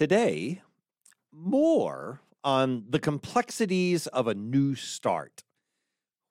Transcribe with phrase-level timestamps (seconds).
[0.00, 0.62] Today,
[1.30, 5.44] more on the complexities of a new start,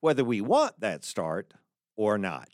[0.01, 1.53] whether we want that start
[1.95, 2.49] or not.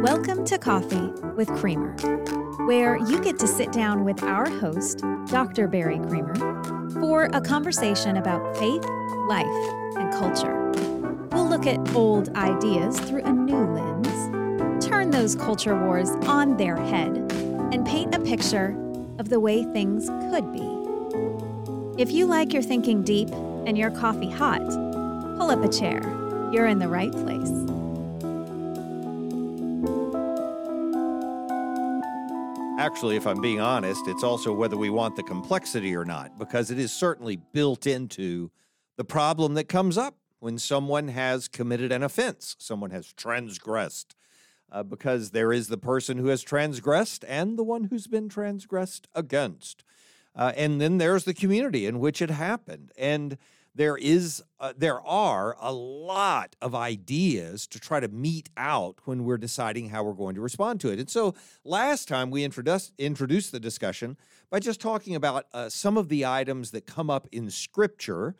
[0.00, 1.94] Welcome to Coffee with Creamer,
[2.64, 5.68] where you get to sit down with our host, Dr.
[5.68, 6.59] Barry Creamer,
[6.94, 8.84] for a conversation about faith,
[9.28, 9.46] life,
[9.96, 10.70] and culture.
[11.32, 16.76] We'll look at old ideas through a new lens, turn those culture wars on their
[16.76, 17.16] head,
[17.72, 18.76] and paint a picture
[19.18, 22.02] of the way things could be.
[22.02, 24.64] If you like your thinking deep and your coffee hot,
[25.38, 26.00] pull up a chair.
[26.52, 27.69] You're in the right place.
[32.80, 36.70] Actually, if I'm being honest, it's also whether we want the complexity or not, because
[36.70, 38.50] it is certainly built into
[38.96, 44.16] the problem that comes up when someone has committed an offense, someone has transgressed.
[44.72, 49.08] Uh, because there is the person who has transgressed and the one who's been transgressed
[49.14, 49.84] against.
[50.34, 52.92] Uh, and then there's the community in which it happened.
[52.96, 53.36] And
[53.74, 59.24] there is uh, there are a lot of ideas to try to meet out when
[59.24, 60.98] we're deciding how we're going to respond to it.
[60.98, 64.16] And so last time we introduced introduced the discussion
[64.50, 68.34] by just talking about uh, some of the items that come up in Scripture,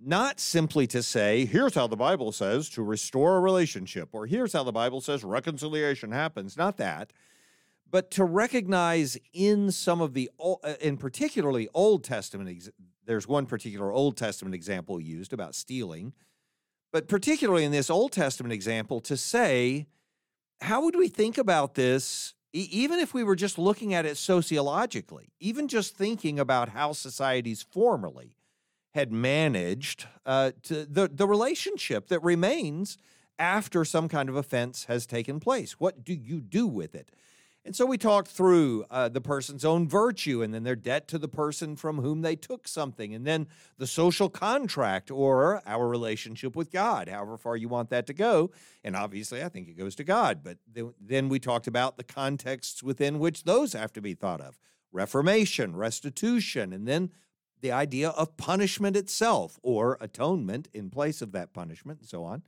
[0.00, 4.52] not simply to say here's how the Bible says to restore a relationship, or here's
[4.52, 6.56] how the Bible says reconciliation happens.
[6.56, 7.12] Not that
[7.90, 12.70] but to recognize in some of the uh, in particularly old testament
[13.08, 16.12] there's one particular Old Testament example used about stealing,
[16.92, 19.86] but particularly in this Old Testament example, to say,
[20.60, 24.18] how would we think about this, e- even if we were just looking at it
[24.18, 28.36] sociologically, even just thinking about how societies formerly
[28.94, 32.98] had managed uh, to, the, the relationship that remains
[33.38, 35.80] after some kind of offense has taken place?
[35.80, 37.10] What do you do with it?
[37.68, 41.18] And so we talked through uh, the person's own virtue and then their debt to
[41.18, 43.46] the person from whom they took something, and then
[43.76, 48.52] the social contract or our relationship with God, however far you want that to go.
[48.82, 50.42] And obviously, I think it goes to God.
[50.42, 54.40] But th- then we talked about the contexts within which those have to be thought
[54.40, 54.58] of
[54.90, 57.10] reformation, restitution, and then
[57.60, 62.44] the idea of punishment itself or atonement in place of that punishment, and so on.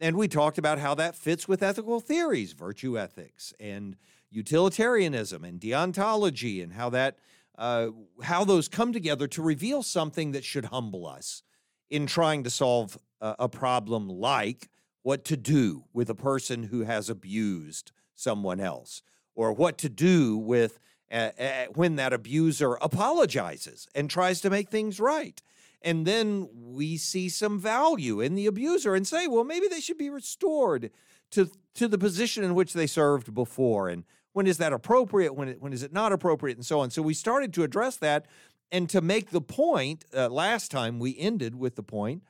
[0.00, 3.96] And we talked about how that fits with ethical theories, virtue ethics, and
[4.30, 7.18] utilitarianism and deontology and how that
[7.56, 7.88] uh,
[8.22, 11.42] how those come together to reveal something that should humble us
[11.90, 14.68] in trying to solve a, problem like
[15.02, 19.02] what to do with a person who has abused someone else
[19.34, 20.78] or what to do with
[21.10, 25.42] uh, uh, when that abuser apologizes and tries to make things right.
[25.82, 29.98] And then we see some value in the abuser and say well maybe they should
[29.98, 30.90] be restored
[31.30, 33.88] to to the position in which they served before.
[33.88, 35.34] And when is that appropriate?
[35.34, 36.56] When, it, when is it not appropriate?
[36.56, 36.90] And so on.
[36.90, 38.26] So we started to address that.
[38.70, 42.22] And to make the point, uh, last time we ended with the point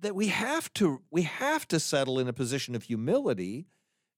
[0.00, 3.66] that we have to we have to settle in a position of humility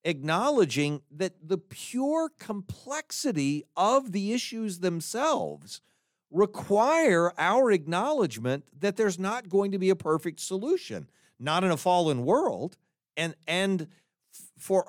[0.05, 5.81] acknowledging that the pure complexity of the issues themselves
[6.31, 11.77] require our acknowledgement that there's not going to be a perfect solution not in a
[11.77, 12.77] fallen world
[13.17, 13.89] and and
[14.59, 14.87] for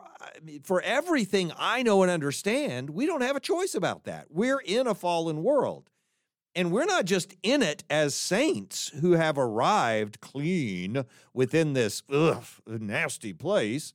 [0.63, 4.27] for everything I know and understand, we don't have a choice about that.
[4.29, 5.89] We're in a fallen world.
[6.55, 12.43] And we're not just in it as saints who have arrived clean within this ugh,
[12.65, 13.93] nasty place,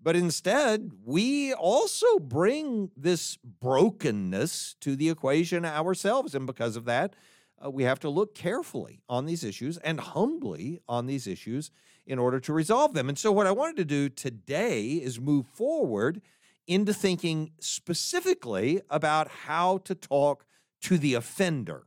[0.00, 6.34] but instead, we also bring this brokenness to the equation ourselves.
[6.34, 7.16] And because of that,
[7.64, 11.70] uh, we have to look carefully on these issues and humbly on these issues
[12.06, 13.08] in order to resolve them.
[13.08, 16.22] And so, what I wanted to do today is move forward
[16.66, 20.44] into thinking specifically about how to talk
[20.82, 21.86] to the offender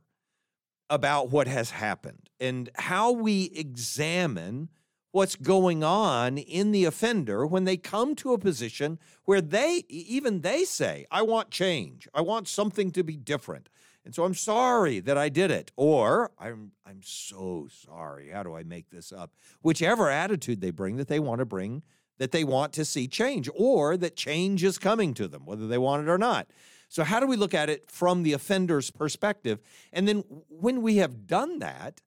[0.88, 4.68] about what has happened and how we examine
[5.12, 10.40] what's going on in the offender when they come to a position where they even
[10.40, 13.68] they say i want change i want something to be different
[14.04, 15.72] and so I'm sorry that I did it.
[15.76, 18.30] Or I'm I'm so sorry.
[18.30, 19.32] How do I make this up?
[19.62, 21.82] Whichever attitude they bring that they want to bring,
[22.18, 25.78] that they want to see change, or that change is coming to them, whether they
[25.78, 26.48] want it or not.
[26.88, 29.60] So, how do we look at it from the offender's perspective?
[29.92, 32.00] And then when we have done that,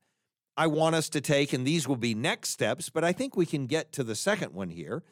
[0.57, 3.45] I want us to take, and these will be next steps, but I think we
[3.45, 5.03] can get to the second one here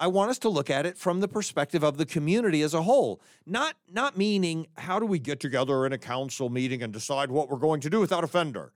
[0.00, 2.82] I want us to look at it from the perspective of the community as a
[2.82, 3.20] whole.
[3.46, 7.48] Not not meaning how do we get together in a council meeting and decide what
[7.48, 8.72] we're going to do without offender,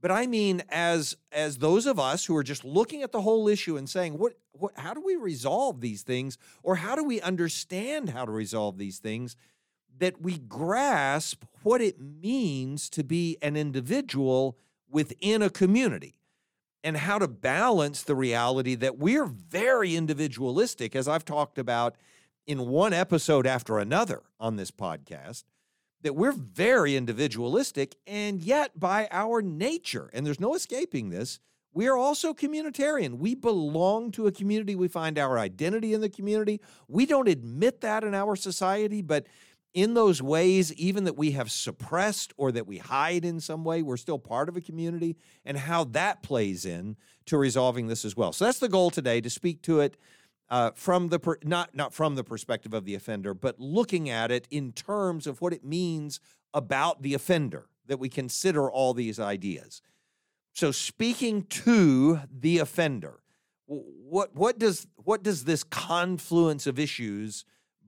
[0.00, 3.48] but I mean as as those of us who are just looking at the whole
[3.48, 7.20] issue and saying, what what how do we resolve these things or how do we
[7.20, 9.36] understand how to resolve these things
[9.98, 14.58] that we grasp what it means to be an individual
[14.90, 16.18] within a community
[16.84, 21.96] and how to balance the reality that we're very individualistic as I've talked about
[22.46, 25.44] in one episode after another on this podcast
[26.02, 31.40] that we're very individualistic and yet by our nature and there's no escaping this
[31.74, 33.18] we are also communitarian.
[33.18, 34.76] We belong to a community.
[34.76, 36.60] We find our identity in the community.
[36.86, 39.26] We don't admit that in our society, but
[39.74, 43.82] in those ways, even that we have suppressed or that we hide in some way,
[43.82, 48.16] we're still part of a community, and how that plays in to resolving this as
[48.16, 48.32] well.
[48.32, 49.96] So that's the goal today to speak to it
[50.48, 54.30] uh, from the per, not not from the perspective of the offender, but looking at
[54.30, 56.20] it in terms of what it means
[56.54, 57.66] about the offender.
[57.86, 59.82] That we consider all these ideas.
[60.54, 63.20] So speaking to the offender,
[63.66, 67.44] what what does what does this confluence of issues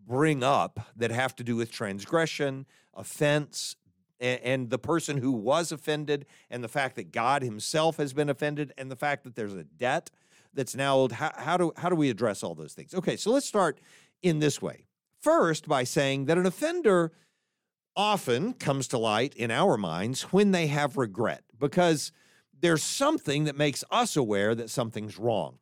[0.06, 3.76] bring up that have to do with transgression, offense,
[4.18, 8.72] and, the person who was offended, and the fact that God Himself has been offended,
[8.78, 10.10] and the fact that there's a debt
[10.54, 11.12] that's now old.
[11.12, 12.94] How do how do we address all those things?
[12.94, 13.78] Okay, so let's start
[14.22, 14.86] in this way.
[15.20, 17.12] First, by saying that an offender
[17.94, 22.10] often comes to light in our minds when they have regret, because
[22.58, 25.58] there's something that makes us aware that something's wrong.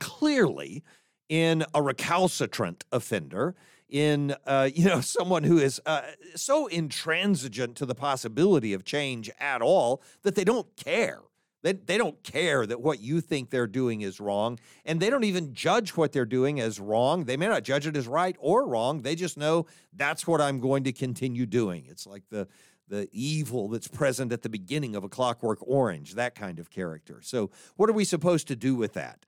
[0.00, 0.82] Clearly,
[1.28, 3.54] in a recalcitrant offender,
[3.88, 6.02] in uh, you know someone who is uh,
[6.34, 11.20] so intransigent to the possibility of change at all that they don't care.
[11.62, 15.24] They, they don't care that what you think they're doing is wrong, and they don't
[15.24, 17.24] even judge what they're doing as wrong.
[17.24, 19.00] They may not judge it as right or wrong.
[19.00, 21.86] They just know that's what I'm going to continue doing.
[21.88, 22.48] It's like the
[22.88, 27.20] the evil that's present at the beginning of a clockwork orange that kind of character
[27.22, 29.24] so what are we supposed to do with that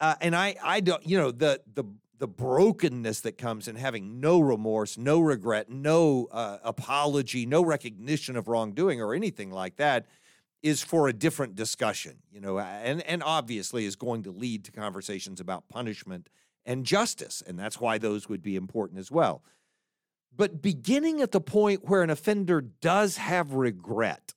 [0.00, 1.84] uh, and i i don't you know the the
[2.18, 8.36] the brokenness that comes in having no remorse no regret no uh, apology no recognition
[8.36, 10.06] of wrongdoing or anything like that
[10.62, 14.72] is for a different discussion you know and and obviously is going to lead to
[14.72, 16.28] conversations about punishment
[16.64, 19.42] and justice and that's why those would be important as well.
[20.36, 24.34] But beginning at the point where an offender does have regret,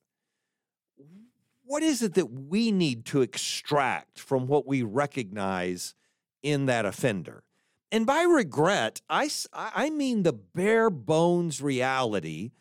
[1.69, 5.93] what is it that we need to extract from what we recognize
[6.41, 7.43] in that offender?
[7.91, 12.53] And by regret, I, I mean the bare bones reality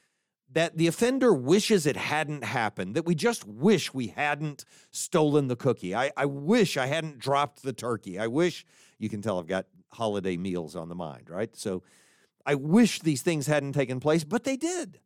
[0.53, 5.57] that the offender wishes it hadn't happened, that we just wish we hadn't stolen the
[5.57, 5.95] cookie.
[5.95, 8.19] I, I wish I hadn't dropped the turkey.
[8.19, 8.67] I wish,
[8.99, 11.57] you can tell I've got holiday meals on the mind, right?
[11.57, 11.83] So,
[12.45, 15.01] I wish these things hadn't taken place, but they did.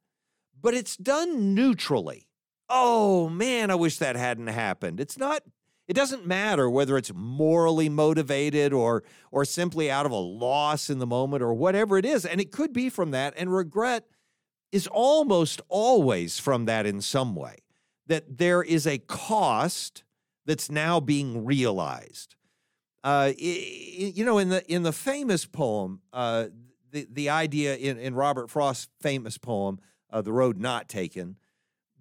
[0.61, 2.27] But it's done neutrally.
[2.75, 4.99] Oh man, I wish that hadn't happened.
[4.99, 5.43] It's not
[5.89, 10.99] it doesn't matter whether it's morally motivated or or simply out of a loss in
[10.99, 14.07] the moment or whatever it is and it could be from that and regret
[14.71, 17.57] is almost always from that in some way
[18.07, 20.05] that there is a cost
[20.47, 22.37] that's now being realized
[23.05, 26.47] uh, you know in the in the famous poem uh,
[26.93, 29.81] the, the idea in, in Robert Frost's famous poem,
[30.11, 31.37] uh, The Road Not Taken,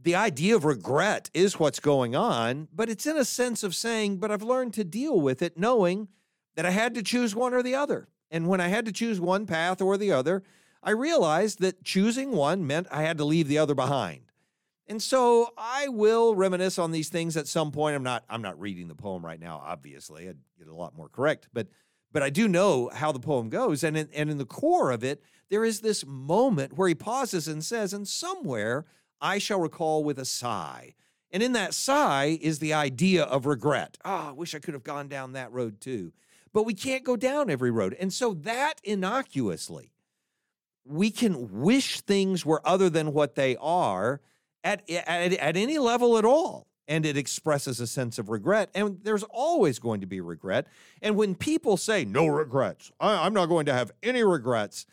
[0.04, 4.18] the idea of regret is what's going on, but it's in a sense of saying,
[4.18, 6.08] but I've learned to deal with it knowing
[6.56, 8.08] that I had to choose one or the other.
[8.30, 10.44] And when I had to choose one path or the other,
[10.82, 14.22] I realized that choosing one meant I had to leave the other behind.
[14.88, 17.96] And so I will reminisce on these things at some point.
[17.96, 20.28] I'm not I'm not reading the poem right now, obviously.
[20.28, 21.68] I'd get a lot more correct, but
[22.12, 23.84] but I do know how the poem goes.
[23.84, 27.48] And in, and in the core of it, there is this moment where he pauses
[27.48, 28.86] and says, And somewhere
[29.22, 30.96] I shall recall with a sigh.
[31.32, 33.98] And in that sigh is the idea of regret.
[34.04, 36.12] Ah, oh, I wish I could have gone down that road too.
[36.54, 37.96] But we can't go down every road.
[38.00, 39.92] And so that innocuously,
[40.84, 44.20] we can wish things were other than what they are
[44.64, 48.70] at, at, at any level at all and it expresses a sense of regret.
[48.76, 50.68] And there's always going to be regret.
[51.02, 54.86] And when people say, no regrets, I, am not going to have any regrets,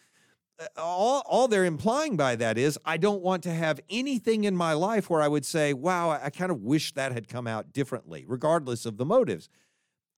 [0.77, 4.73] all, all they're implying by that is, I don't want to have anything in my
[4.73, 7.73] life where I would say, wow, I, I kind of wish that had come out
[7.73, 9.49] differently, regardless of the motives.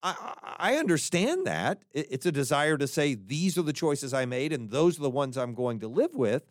[0.03, 1.83] I, I understand that.
[1.91, 5.09] It's a desire to say, these are the choices I made, and those are the
[5.09, 6.43] ones I'm going to live with.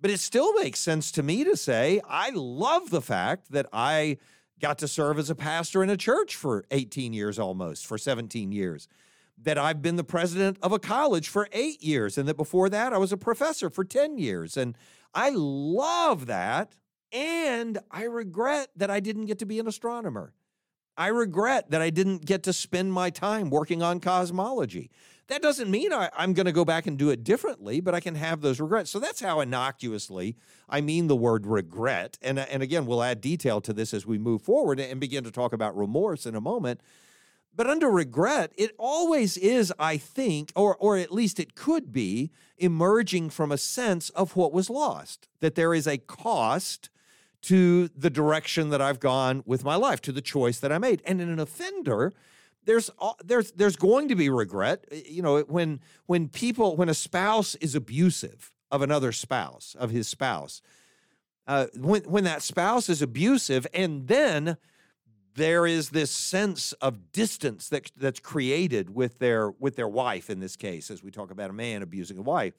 [0.00, 4.16] But it still makes sense to me to say, I love the fact that I
[4.60, 8.50] got to serve as a pastor in a church for 18 years almost, for 17
[8.50, 8.88] years.
[9.42, 12.92] That I've been the president of a college for eight years, and that before that
[12.92, 14.56] I was a professor for 10 years.
[14.56, 14.76] And
[15.14, 16.76] I love that.
[17.12, 20.32] And I regret that I didn't get to be an astronomer.
[20.96, 24.90] I regret that I didn't get to spend my time working on cosmology.
[25.28, 28.00] That doesn't mean I, am going to go back and do it differently, but I
[28.00, 28.90] can have those regrets.
[28.90, 30.36] So that's how innocuously
[30.68, 32.18] I mean the word regret.
[32.20, 35.30] And, and again, we'll add detail to this as we move forward and begin to
[35.30, 36.80] talk about remorse in a moment.
[37.54, 42.30] But under regret, it always is, I think, or, or at least it could be,
[42.58, 46.90] emerging from a sense of what was lost, that there is a cost
[47.42, 51.02] to the direction that I've gone with my life, to the choice that I made.
[51.04, 52.12] And in an offender,
[52.64, 52.90] there's
[53.24, 57.74] there's there's going to be regret you know when when people when a spouse is
[57.74, 60.60] abusive of another spouse of his spouse
[61.46, 64.56] uh, when when that spouse is abusive and then
[65.34, 70.40] there is this sense of distance that that's created with their with their wife in
[70.40, 72.54] this case as we talk about a man abusing a wife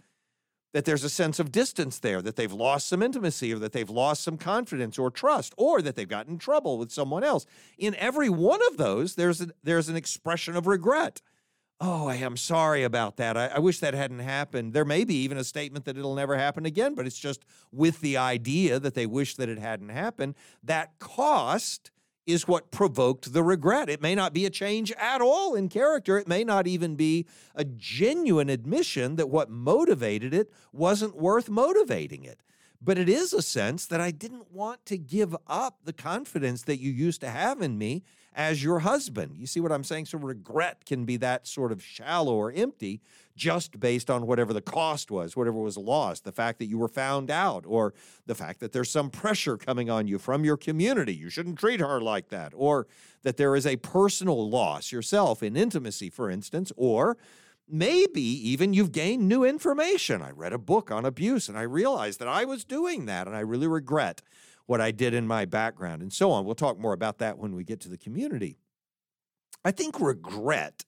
[0.74, 3.90] that there's a sense of distance there, that they've lost some intimacy or that they've
[3.90, 7.46] lost some confidence or trust or that they've gotten in trouble with someone else.
[7.78, 11.22] In every one of those, there's, a, there's an expression of regret.
[11.84, 13.36] Oh, I am sorry about that.
[13.36, 14.74] I, I wish that hadn't happened.
[14.74, 18.00] There may be even a statement that it'll never happen again, but it's just with
[18.02, 20.36] the idea that they wish that it hadn't happened.
[20.64, 21.92] That cost
[22.26, 23.90] is what provoked the regret.
[23.90, 26.18] It may not be a change at all in character.
[26.18, 27.26] It may not even be
[27.56, 32.42] a genuine admission that what motivated it wasn't worth motivating it.
[32.82, 36.80] But it is a sense that I didn't want to give up the confidence that
[36.80, 39.36] you used to have in me as your husband.
[39.38, 40.06] You see what I'm saying?
[40.06, 43.02] So regret can be that sort of shallow or empty
[43.36, 46.88] just based on whatever the cost was, whatever was lost, the fact that you were
[46.88, 47.94] found out, or
[48.26, 51.16] the fact that there's some pressure coming on you from your community.
[51.16, 52.88] You shouldn't treat her like that, or
[53.24, 57.18] that there is a personal loss yourself in intimacy, for instance, or
[57.68, 60.22] maybe even you've gained new information.
[60.22, 63.36] I read a book on abuse and I realized that I was doing that and
[63.36, 64.22] I really regret
[64.66, 66.46] what I did in my background and so on.
[66.46, 68.58] We'll talk more about that when we get to the community.
[69.64, 70.86] I think regret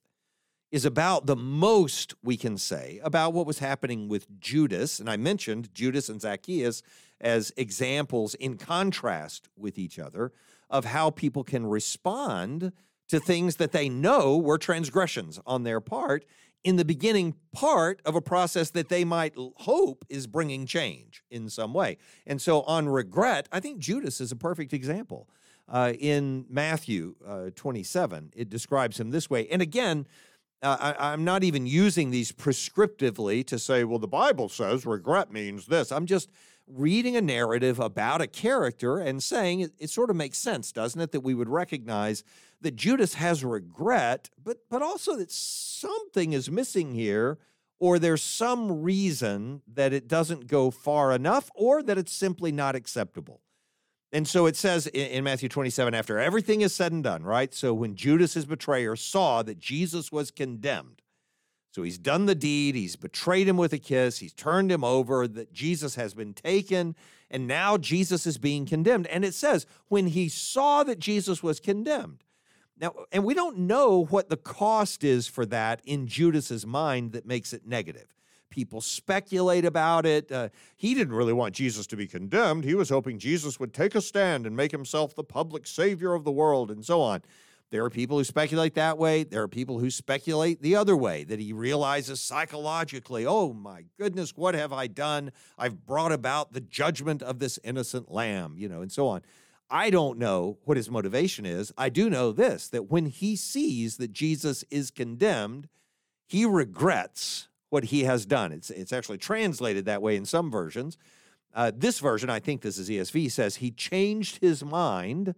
[0.71, 4.99] is about the most we can say about what was happening with Judas.
[4.99, 6.81] And I mentioned Judas and Zacchaeus
[7.21, 10.31] as examples in contrast with each other
[10.71, 12.71] of how people can respond
[13.09, 16.25] to things that they know were transgressions on their part
[16.63, 21.49] in the beginning part of a process that they might hope is bringing change in
[21.49, 21.97] some way.
[22.25, 25.29] And so, on regret, I think Judas is a perfect example.
[25.67, 29.47] Uh, in Matthew uh, 27, it describes him this way.
[29.47, 30.07] And again,
[30.61, 35.31] uh, I, I'm not even using these prescriptively to say, well, the Bible says regret
[35.31, 35.91] means this.
[35.91, 36.29] I'm just
[36.67, 40.99] reading a narrative about a character and saying it, it, sort of makes sense, doesn't
[40.99, 42.23] it, that we would recognize
[42.63, 47.37] that Judas has regret, but but also that something is missing here,
[47.79, 52.75] or there's some reason that it doesn't go far enough, or that it's simply not
[52.75, 53.41] acceptable.
[54.11, 57.53] And so it says in, in Matthew 27, after everything is said and done, right?
[57.53, 61.01] So when Judas, his betrayer, saw that Jesus was condemned,
[61.71, 65.27] so he's done the deed, he's betrayed him with a kiss, he's turned him over,
[65.27, 66.95] that Jesus has been taken,
[67.31, 69.07] and now Jesus is being condemned.
[69.07, 72.23] And it says, when he saw that Jesus was condemned.
[72.79, 77.25] Now, and we don't know what the cost is for that in Judas's mind that
[77.25, 78.07] makes it negative.
[78.49, 80.31] People speculate about it.
[80.31, 82.63] Uh, he didn't really want Jesus to be condemned.
[82.63, 86.23] He was hoping Jesus would take a stand and make himself the public savior of
[86.23, 87.21] the world and so on.
[87.73, 89.23] There are people who speculate that way.
[89.23, 94.37] There are people who speculate the other way, that he realizes psychologically, oh my goodness,
[94.37, 95.31] what have I done?
[95.57, 99.23] I've brought about the judgment of this innocent lamb, you know, and so on.
[99.73, 101.73] I don't know what his motivation is.
[101.75, 105.67] I do know this that when he sees that Jesus is condemned,
[106.27, 108.51] he regrets what he has done.
[108.51, 110.95] It's, it's actually translated that way in some versions.
[111.55, 115.33] Uh, this version, I think this is ESV, says he changed his mind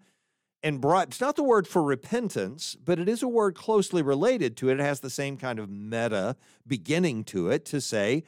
[0.62, 4.58] and brought, it's not the word for repentance, but it is a word closely related
[4.58, 4.82] to it.
[4.82, 6.36] It has the same kind of meta
[6.68, 8.24] beginning to it to say,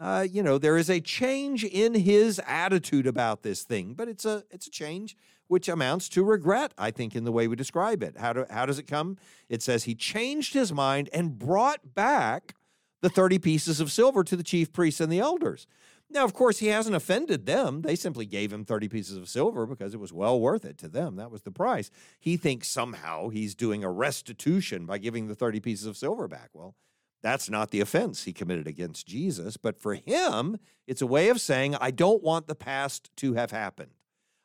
[0.00, 4.24] uh, you know, there is a change in his attitude about this thing, but it's
[4.24, 5.14] a it's a change
[5.50, 8.18] which amounts to regret, I think, in the way we describe it.
[8.18, 9.18] How do how does it come?
[9.48, 12.54] It says he changed his mind and brought back
[13.02, 15.66] the 30 pieces of silver to the chief priests and the elders.
[16.08, 17.82] Now, of course, he hasn't offended them.
[17.82, 20.88] They simply gave him 30 pieces of silver because it was well worth it to
[20.88, 21.16] them.
[21.16, 21.90] That was the price.
[22.20, 26.50] He thinks somehow he's doing a restitution by giving the 30 pieces of silver back.
[26.52, 26.76] Well,
[27.24, 29.56] that's not the offense he committed against Jesus.
[29.56, 33.50] But for him, it's a way of saying, I don't want the past to have
[33.50, 33.90] happened.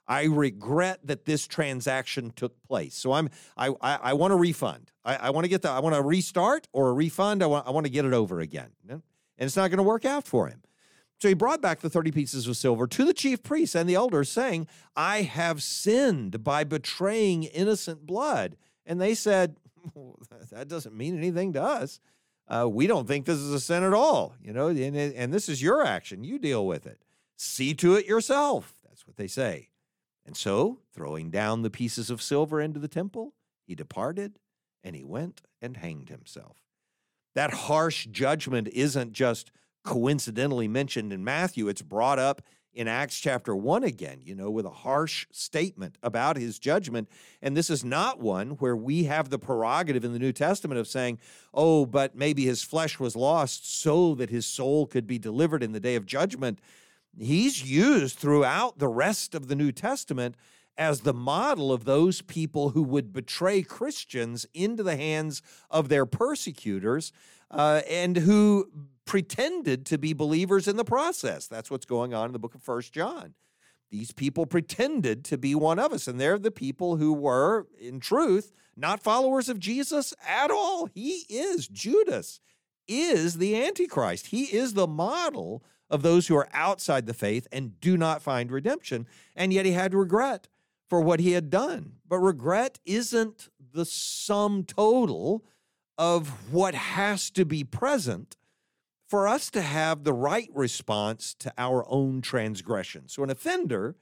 [0.08, 2.96] I regret that this transaction took place.
[2.96, 4.92] So I'm I I, I want a refund.
[5.04, 7.44] I, I want to get the I want to restart or a refund.
[7.44, 8.70] I want I want to get it over again.
[9.38, 10.62] And it's not going to work out for him.
[11.20, 13.96] So he brought back the 30 pieces of silver to the chief priests and the
[13.96, 18.58] elders, saying, I have sinned by betraying innocent blood.
[18.86, 19.56] And they said,
[19.94, 20.20] well,
[20.52, 22.00] That doesn't mean anything to us.
[22.48, 25.50] Uh, we don't think this is a sin at all, you know, and, and this
[25.50, 26.24] is your action.
[26.24, 27.02] You deal with it.
[27.36, 28.76] See to it yourself.
[28.88, 29.70] That's what they say.
[30.26, 33.34] And so, throwing down the pieces of silver into the temple,
[33.66, 34.40] he departed
[34.84, 36.58] and he went and hanged himself.
[37.36, 39.52] That harsh judgment isn't just
[39.84, 42.42] coincidentally mentioned in Matthew, it's brought up
[42.76, 47.10] in Acts chapter 1 again, you know, with a harsh statement about his judgment.
[47.42, 50.88] And this is not one where we have the prerogative in the New Testament of
[50.88, 51.20] saying,
[51.54, 55.72] oh, but maybe his flesh was lost so that his soul could be delivered in
[55.72, 56.60] the day of judgment.
[57.18, 60.36] He's used throughout the rest of the New Testament
[60.78, 66.06] as the model of those people who would betray Christians into the hands of their
[66.06, 67.14] persecutors
[67.50, 68.70] uh, and who
[69.06, 71.48] pretended to be believers in the process.
[71.48, 73.36] That's what's going on in the book of First John.
[73.92, 78.00] These people pretended to be one of us, and they're the people who were, in
[78.00, 80.90] truth, not followers of Jesus at all.
[80.94, 82.42] He is, Judas
[82.88, 84.28] is the Antichrist.
[84.28, 88.52] He is the model of those who are outside the faith and do not find
[88.52, 89.08] redemption.
[89.36, 90.48] And yet he had regret
[90.90, 91.94] for what he had done.
[92.08, 95.44] But regret isn't the sum total
[95.98, 98.36] of what has to be present
[99.08, 103.08] for us to have the right response to our own transgression.
[103.08, 103.96] So, an offender,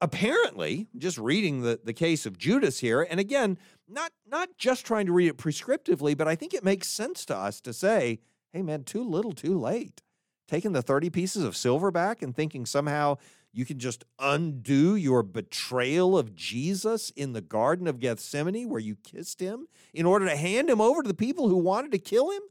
[0.00, 3.58] apparently, just reading the, the case of Judas here, and again,
[3.88, 7.36] not, not just trying to read it prescriptively, but I think it makes sense to
[7.36, 8.20] us to say,
[8.52, 10.02] hey, man, too little, too late.
[10.48, 13.18] Taking the 30 pieces of silver back and thinking somehow
[13.52, 18.96] you can just undo your betrayal of Jesus in the Garden of Gethsemane where you
[18.96, 22.30] kissed him in order to hand him over to the people who wanted to kill
[22.30, 22.42] him,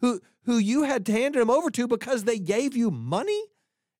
[0.00, 3.44] who, who you had to hand him over to because they gave you money.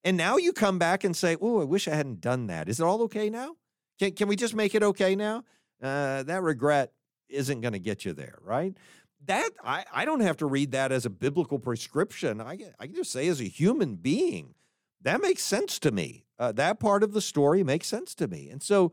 [0.05, 2.69] And now you come back and say, Oh, I wish I hadn't done that.
[2.69, 3.57] Is it all okay now?
[3.99, 5.45] Can, can we just make it okay now?
[5.83, 6.93] Uh, that regret
[7.29, 8.77] isn't going to get you there, right?
[9.26, 12.41] That I, I don't have to read that as a biblical prescription.
[12.41, 14.54] I, I can just say as a human being,
[15.02, 16.25] that makes sense to me.
[16.39, 18.50] Uh, that part of the story makes sense to me.
[18.50, 18.93] And so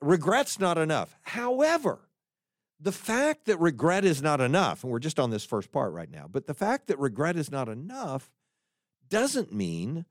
[0.00, 1.16] regret's not enough.
[1.22, 2.00] However,
[2.80, 6.10] the fact that regret is not enough, and we're just on this first part right
[6.10, 8.30] now, but the fact that regret is not enough
[9.08, 10.06] doesn't mean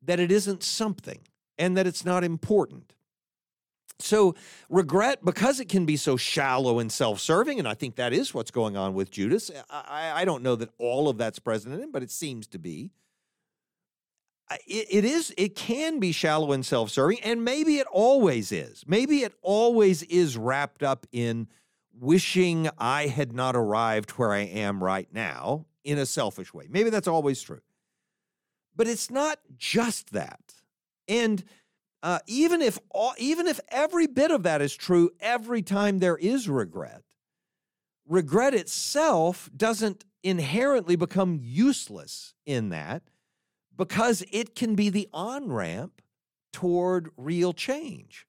[0.00, 1.20] that it isn't something
[1.58, 2.94] and that it's not important.
[4.00, 4.34] So,
[4.68, 8.34] regret, because it can be so shallow and self serving, and I think that is
[8.34, 9.50] what's going on with Judas.
[9.70, 12.58] I, I, don't know that all of that's present in him, but it seems to
[12.58, 12.90] be.
[14.66, 18.84] It, it is it can be shallow and self-serving and maybe it always is.
[18.86, 21.48] Maybe it always is wrapped up in
[21.98, 26.66] wishing i had not arrived where i am right now in a selfish way.
[26.68, 27.60] Maybe that's always true.
[28.74, 30.54] But it's not just that.
[31.06, 31.44] And
[32.04, 36.16] uh, even if all, even if every bit of that is true every time there
[36.16, 37.02] is regret
[38.06, 43.02] regret itself doesn't inherently become useless in that
[43.76, 46.00] because it can be the on ramp
[46.52, 48.26] toward real change.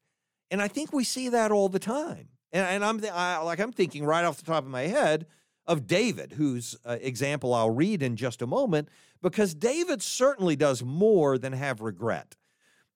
[0.49, 2.29] And I think we see that all the time.
[2.51, 5.25] And, and I'm I, like I'm thinking right off the top of my head
[5.67, 8.89] of David, whose uh, example I'll read in just a moment,
[9.21, 12.35] because David certainly does more than have regret.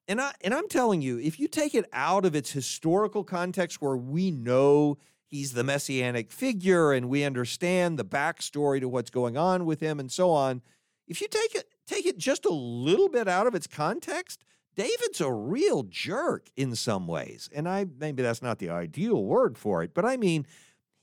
[0.09, 3.79] And I and I'm telling you, if you take it out of its historical context
[3.79, 9.37] where we know he's the messianic figure and we understand the backstory to what's going
[9.37, 10.63] on with him and so on,
[11.07, 14.43] if you take it take it just a little bit out of its context,
[14.75, 17.47] David's a real jerk in some ways.
[17.53, 20.47] And I maybe that's not the ideal word for it, but I mean,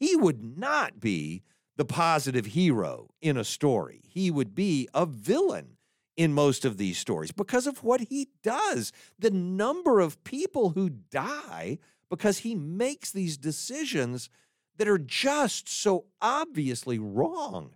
[0.00, 1.44] he would not be
[1.76, 4.02] the positive hero in a story.
[4.08, 5.75] He would be a villain
[6.16, 8.92] in most of these stories because of what he does.
[9.18, 14.30] The number of people who die because he makes these decisions
[14.78, 17.70] that are just so obviously wrong.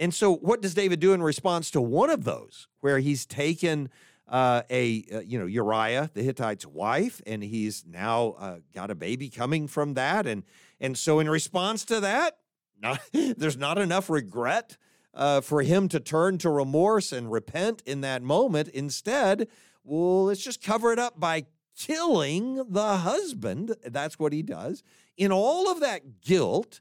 [0.00, 3.88] And so, what does David do in response to one of those, where he's taken
[4.28, 8.94] uh, a uh, you know Uriah the Hittite's wife, and he's now uh, got a
[8.94, 10.42] baby coming from that, and
[10.80, 12.38] and so in response to that,
[12.80, 14.76] not, there's not enough regret
[15.14, 18.68] uh, for him to turn to remorse and repent in that moment.
[18.68, 19.48] Instead,
[19.82, 21.46] well, let's just cover it up by
[21.76, 23.74] killing the husband.
[23.84, 24.82] That's what he does.
[25.16, 26.80] In all of that guilt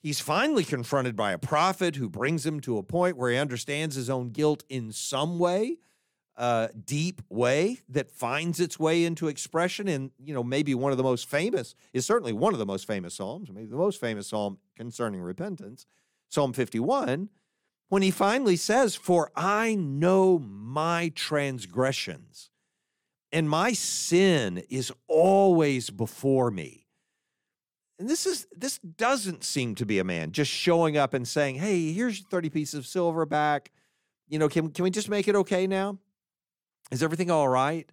[0.00, 3.96] He's finally confronted by a prophet who brings him to a point where he understands
[3.96, 5.78] his own guilt in some way,
[6.36, 10.98] uh, deep way that finds its way into expression in, you know, maybe one of
[10.98, 14.28] the most famous, is certainly one of the most famous Psalms, maybe the most famous
[14.28, 15.84] Psalm concerning repentance,
[16.28, 17.28] Psalm 51.
[17.88, 22.50] When he finally says, For I know my transgressions,
[23.32, 26.86] and my sin is always before me.
[27.98, 31.56] And this is this doesn't seem to be a man just showing up and saying,
[31.56, 33.72] "Hey, here's 30 pieces of silver back.
[34.28, 35.98] You know, can can we just make it okay now?
[36.92, 37.90] Is everything all right?"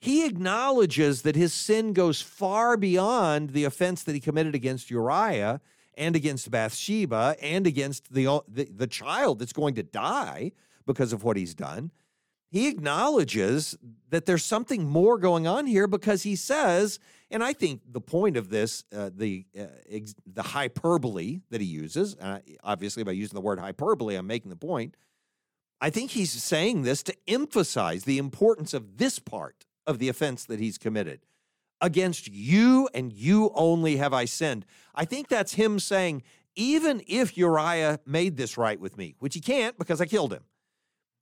[0.00, 5.60] He acknowledges that his sin goes far beyond the offense that he committed against Uriah
[5.98, 10.52] and against Bathsheba and against the, the, the child that's going to die
[10.86, 11.90] because of what he's done.
[12.50, 13.76] He acknowledges
[14.08, 16.98] that there's something more going on here because he says,
[17.30, 21.66] and I think the point of this, uh, the uh, ex- the hyperbole that he
[21.66, 24.96] uses, uh, obviously by using the word hyperbole, I'm making the point.
[25.78, 30.44] I think he's saying this to emphasize the importance of this part of the offense
[30.46, 31.20] that he's committed.
[31.80, 34.66] Against you and you only have I sinned.
[34.94, 36.24] I think that's him saying,
[36.56, 40.42] even if Uriah made this right with me, which he can't because I killed him,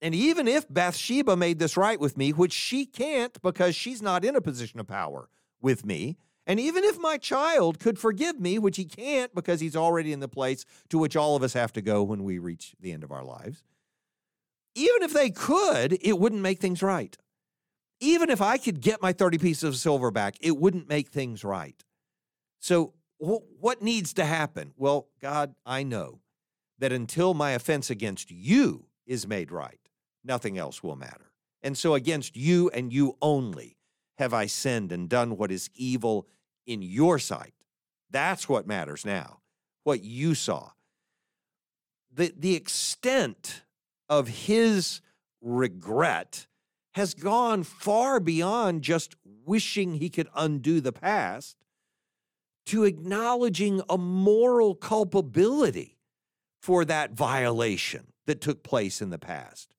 [0.00, 4.24] and even if Bathsheba made this right with me, which she can't because she's not
[4.24, 5.28] in a position of power
[5.60, 6.16] with me,
[6.46, 10.20] and even if my child could forgive me, which he can't because he's already in
[10.20, 13.04] the place to which all of us have to go when we reach the end
[13.04, 13.62] of our lives,
[14.74, 17.16] even if they could, it wouldn't make things right
[18.00, 21.44] even if I could get my 30 pieces of silver back, it wouldn't make things
[21.44, 21.82] right.
[22.58, 24.72] So, wh- what needs to happen?
[24.76, 26.20] Well, God, I know
[26.78, 29.80] that until my offense against you is made right,
[30.24, 31.32] nothing else will matter.
[31.62, 33.76] And so, against you and you only
[34.18, 36.26] have I sinned and done what is evil
[36.66, 37.54] in your sight.
[38.10, 39.40] That's what matters now,
[39.84, 40.70] what you saw.
[42.12, 43.62] The, the extent
[44.08, 45.00] of his
[45.40, 46.46] regret
[46.96, 51.58] has gone far beyond just wishing he could undo the past
[52.64, 55.98] to acknowledging a moral culpability
[56.62, 59.74] for that violation that took place in the past.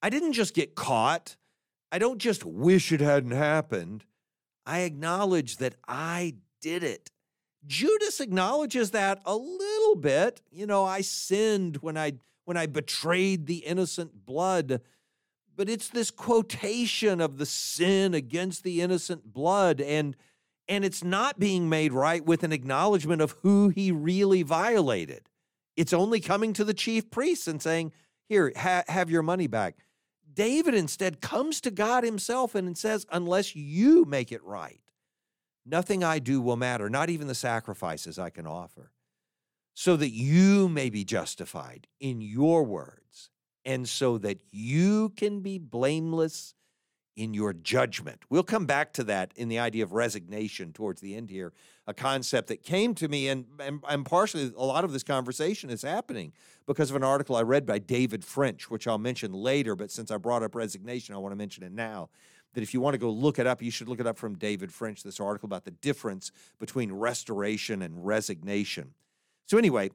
[0.00, 1.36] I didn't just get caught.
[1.92, 4.06] I don't just wish it hadn't happened.
[4.64, 7.10] I acknowledge that I did it.
[7.66, 10.40] Judas acknowledges that a little bit.
[10.50, 12.14] You know, I sinned when I
[12.46, 14.80] when I betrayed the innocent blood
[15.58, 20.16] but it's this quotation of the sin against the innocent blood and
[20.68, 25.28] and it's not being made right with an acknowledgement of who he really violated.
[25.76, 27.92] It's only coming to the chief priests and saying
[28.28, 29.78] here ha- have your money back.
[30.32, 34.80] David instead comes to god himself and says unless you make it right
[35.66, 38.92] nothing i do will matter not even the sacrifices i can offer
[39.74, 43.07] so that you may be justified in your words
[43.68, 46.54] and so that you can be blameless
[47.16, 48.22] in your judgment.
[48.30, 51.52] We'll come back to that in the idea of resignation towards the end here,
[51.86, 55.68] a concept that came to me, and, and, and, partially a lot of this conversation
[55.68, 56.32] is happening
[56.66, 60.10] because of an article I read by David French, which I'll mention later, but since
[60.10, 62.08] I brought up resignation, I want to mention it now.
[62.54, 64.38] That if you want to go look it up, you should look it up from
[64.38, 68.94] David French, this article about the difference between restoration and resignation.
[69.44, 69.90] So, anyway,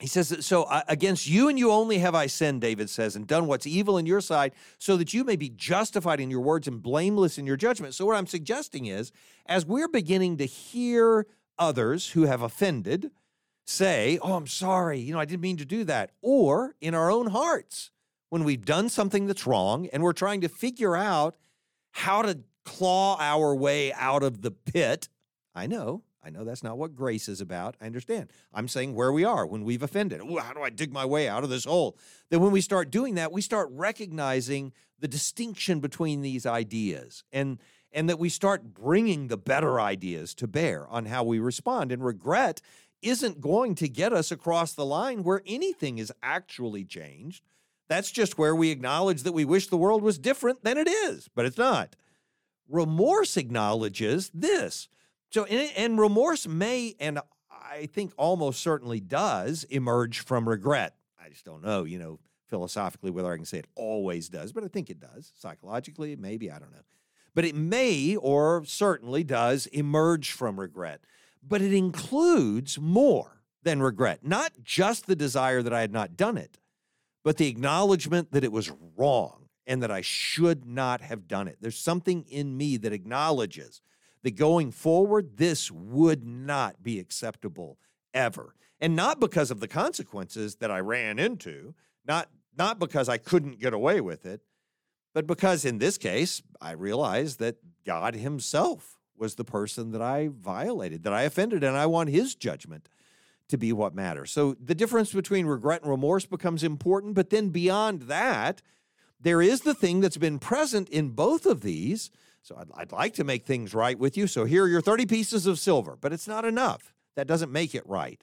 [0.00, 3.26] he says, So uh, against you and you only have I sinned, David says, and
[3.26, 6.66] done what's evil in your sight, so that you may be justified in your words
[6.66, 7.94] and blameless in your judgment.
[7.94, 9.12] So, what I'm suggesting is,
[9.46, 11.26] as we're beginning to hear
[11.58, 13.10] others who have offended
[13.64, 17.10] say, Oh, I'm sorry, you know, I didn't mean to do that, or in our
[17.10, 17.90] own hearts,
[18.28, 21.36] when we've done something that's wrong and we're trying to figure out
[21.92, 25.08] how to claw our way out of the pit,
[25.54, 27.76] I know I know that's not what grace is about.
[27.80, 28.30] I understand.
[28.54, 30.20] I'm saying where we are when we've offended.
[30.20, 31.96] Ooh, how do I dig my way out of this hole?
[32.30, 37.58] Then, when we start doing that, we start recognizing the distinction between these ideas and,
[37.90, 41.90] and that we start bringing the better ideas to bear on how we respond.
[41.90, 42.62] And regret
[43.02, 47.42] isn't going to get us across the line where anything is actually changed.
[47.88, 51.28] That's just where we acknowledge that we wish the world was different than it is,
[51.34, 51.96] but it's not.
[52.68, 54.88] Remorse acknowledges this
[55.32, 57.18] so, and, and remorse may, and
[57.50, 60.94] I think almost certainly does, emerge from regret.
[61.18, 62.18] I just don't know, you know,
[62.48, 65.32] philosophically whether I can say it always does, but I think it does.
[65.38, 66.82] Psychologically, maybe, I don't know.
[67.34, 71.00] But it may or certainly does emerge from regret.
[71.42, 76.36] But it includes more than regret, not just the desire that I had not done
[76.36, 76.58] it,
[77.24, 81.56] but the acknowledgement that it was wrong and that I should not have done it.
[81.60, 83.80] There's something in me that acknowledges
[84.22, 87.78] that going forward, this would not be acceptable
[88.14, 88.54] ever.
[88.80, 91.74] And not because of the consequences that I ran into,
[92.06, 94.42] not, not because I couldn't get away with it,
[95.14, 100.28] but because in this case, I realized that God Himself was the person that I
[100.28, 102.88] violated, that I offended, and I want His judgment
[103.48, 104.30] to be what matters.
[104.30, 107.14] So the difference between regret and remorse becomes important.
[107.14, 108.62] But then beyond that,
[109.20, 112.10] there is the thing that's been present in both of these.
[112.42, 114.26] So I'd, I'd like to make things right with you.
[114.26, 116.92] So here are your 30 pieces of silver, but it's not enough.
[117.14, 118.22] That doesn't make it right.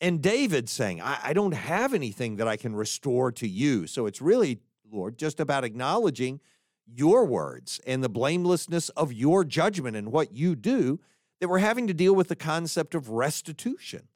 [0.00, 3.86] And David saying, I, I don't have anything that I can restore to you.
[3.86, 4.58] So it's really,
[4.90, 6.40] Lord, just about acknowledging
[6.86, 11.00] your words and the blamelessness of your judgment and what you do
[11.40, 14.08] that we're having to deal with the concept of restitution.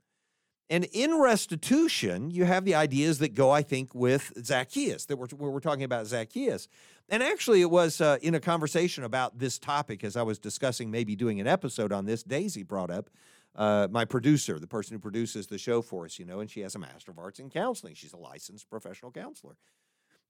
[0.68, 5.26] And in restitution, you have the ideas that go, I think, with Zacchaeus, that we're,
[5.36, 6.68] we're talking about Zacchaeus.
[7.10, 10.90] And actually, it was uh, in a conversation about this topic as I was discussing
[10.90, 13.10] maybe doing an episode on this, Daisy brought up
[13.56, 16.60] uh, my producer, the person who produces the show for us, you know, and she
[16.60, 17.94] has a Master of Arts in Counseling.
[17.94, 19.56] She's a licensed professional counselor.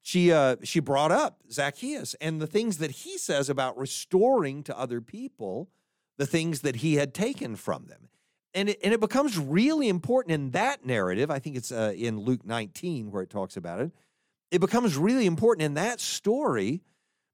[0.00, 4.78] She, uh, she brought up Zacchaeus and the things that he says about restoring to
[4.78, 5.68] other people
[6.16, 8.08] the things that he had taken from them
[8.54, 11.30] and it, and it becomes really important in that narrative.
[11.30, 13.92] I think it's uh, in Luke 19 where it talks about it.
[14.50, 16.82] It becomes really important in that story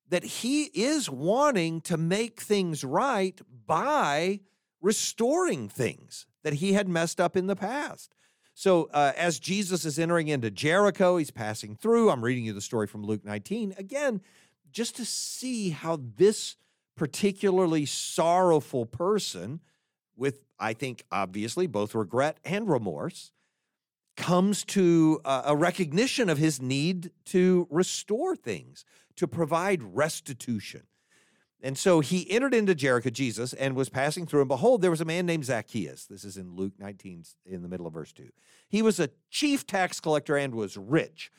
[0.09, 4.41] that he is wanting to make things right by
[4.81, 8.15] restoring things that he had messed up in the past.
[8.55, 12.11] So, uh, as Jesus is entering into Jericho, he's passing through.
[12.11, 13.75] I'm reading you the story from Luke 19.
[13.77, 14.23] Again,
[14.71, 16.57] just to see how this
[16.97, 19.61] particularly sorrowful person
[20.17, 23.33] with, I think, obviously both regret and remorse,
[24.17, 28.85] comes to uh, a recognition of his need to restore things,
[29.17, 30.83] to provide restitution.
[31.63, 34.43] And so he entered into Jericho, Jesus, and was passing through.
[34.43, 36.07] And behold, there was a man named Zacchaeus.
[36.07, 38.29] This is in Luke 19, in the middle of verse 2.
[38.69, 41.31] He was a chief tax collector and was rich.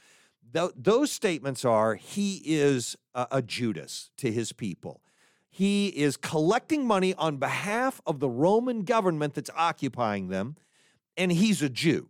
[0.54, 5.02] Th- those statements are he is a, a Judas to his people.
[5.50, 10.56] He is collecting money on behalf of the Roman government that's occupying them,
[11.16, 12.10] and he's a Jew.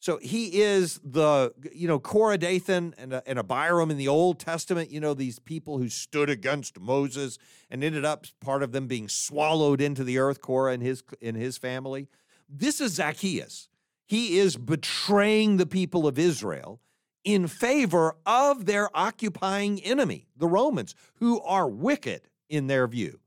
[0.00, 4.92] So he is the, you know, Korah Dathan and, and Abiram in the Old Testament,
[4.92, 7.36] you know, these people who stood against Moses
[7.68, 11.36] and ended up part of them being swallowed into the earth, Korah and his, and
[11.36, 12.08] his family.
[12.48, 13.68] This is Zacchaeus.
[14.06, 16.80] He is betraying the people of Israel
[17.24, 23.18] in favor of their occupying enemy, the Romans, who are wicked in their view.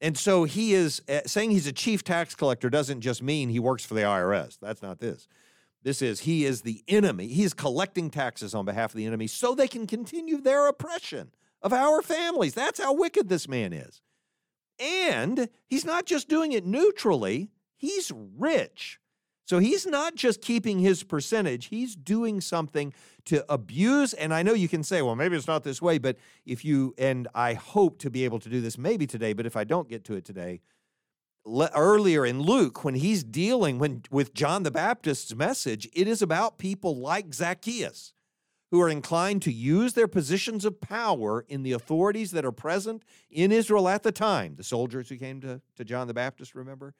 [0.00, 3.58] And so he is uh, saying he's a chief tax collector doesn't just mean he
[3.58, 4.58] works for the IRS.
[4.60, 5.26] That's not this.
[5.88, 7.28] This is he is the enemy.
[7.28, 11.30] He is collecting taxes on behalf of the enemy so they can continue their oppression
[11.62, 12.52] of our families.
[12.52, 14.02] That's how wicked this man is.
[14.78, 19.00] And he's not just doing it neutrally, he's rich.
[19.46, 22.92] So he's not just keeping his percentage, he's doing something
[23.24, 24.12] to abuse.
[24.12, 26.94] And I know you can say, well, maybe it's not this way, but if you,
[26.98, 29.88] and I hope to be able to do this maybe today, but if I don't
[29.88, 30.60] get to it today,
[31.48, 36.22] le- earlier in Luke, when he's dealing when, with John the Baptist's message, it is
[36.22, 38.12] about people like Zacchaeus
[38.70, 43.02] who are inclined to use their positions of power in the authorities that are present
[43.30, 46.94] in Israel at the time, the soldiers who came to, to John the Baptist, remember?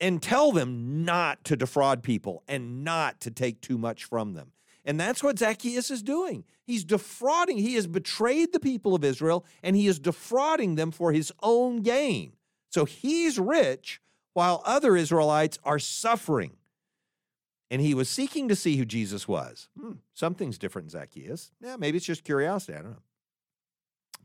[0.00, 4.52] and tell them not to defraud people and not to take too much from them.
[4.84, 6.44] And that's what Zacchaeus is doing.
[6.64, 11.12] He's defrauding, he has betrayed the people of Israel and he is defrauding them for
[11.12, 12.32] his own gain.
[12.78, 14.00] So he's rich
[14.34, 16.52] while other Israelites are suffering.
[17.72, 19.68] And he was seeking to see who Jesus was.
[19.76, 21.50] Hmm, something's different Zacchaeus.
[21.60, 22.74] Yeah, maybe it's just curiosity.
[22.74, 23.02] I don't know.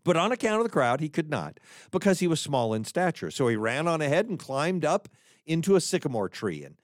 [0.03, 3.31] But on account of the crowd, he could not because he was small in stature.
[3.31, 5.09] So he ran on ahead and climbed up
[5.47, 6.63] into a sycamore tree.
[6.63, 6.75] And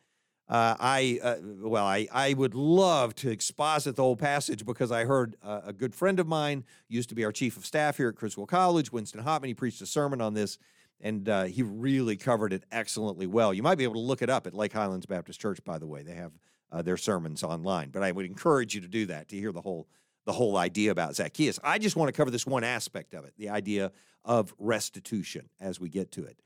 [0.48, 5.06] uh, I, uh, well, I, I would love to exposit the whole passage because I
[5.06, 8.10] heard uh, a good friend of mine used to be our chief of staff here
[8.10, 10.58] at Criswell College, Winston Hopman, He preached a sermon on this,
[11.02, 13.54] and uh, he really covered it excellently well.
[13.54, 15.88] You might be able to look it up at Lake Highlands Baptist Church, by the
[15.88, 16.04] way.
[16.04, 16.32] They have
[16.72, 19.62] uh, their sermons online, but I would encourage you to do that to hear the
[19.62, 19.88] whole
[20.26, 21.60] the whole idea about Zacchaeus.
[21.64, 23.92] I just want to cover this one aspect of it, the idea
[24.24, 26.40] of restitution as we get to it.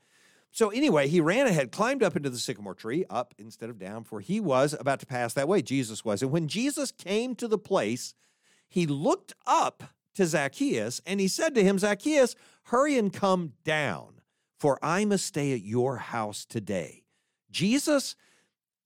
[0.52, 4.04] So anyway, he ran ahead, climbed up into the sycamore tree, up instead of down,
[4.04, 5.60] for he was about to pass that way.
[5.60, 6.22] Jesus was.
[6.22, 8.14] And when Jesus came to the place,
[8.68, 9.82] he looked up
[10.14, 14.20] to Zacchaeus and he said to him, Zacchaeus, hurry and come down,
[14.58, 17.04] for I must stay at your house today.
[17.50, 18.16] Jesus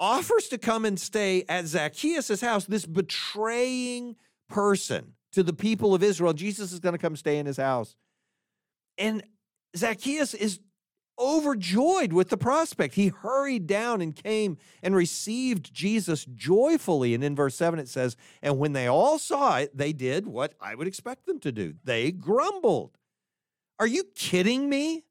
[0.00, 4.16] offers to come and stay at Zacchaeus' house, this betraying
[4.48, 6.32] person to the people of Israel.
[6.32, 7.96] Jesus is going to come stay in his house.
[8.96, 9.22] And
[9.76, 10.60] Zacchaeus is
[11.18, 12.94] overjoyed with the prospect.
[12.94, 17.14] He hurried down and came and received Jesus joyfully.
[17.14, 20.54] And in verse 7, it says, And when they all saw it, they did what
[20.60, 22.96] I would expect them to do they grumbled.
[23.80, 25.04] Are you kidding me?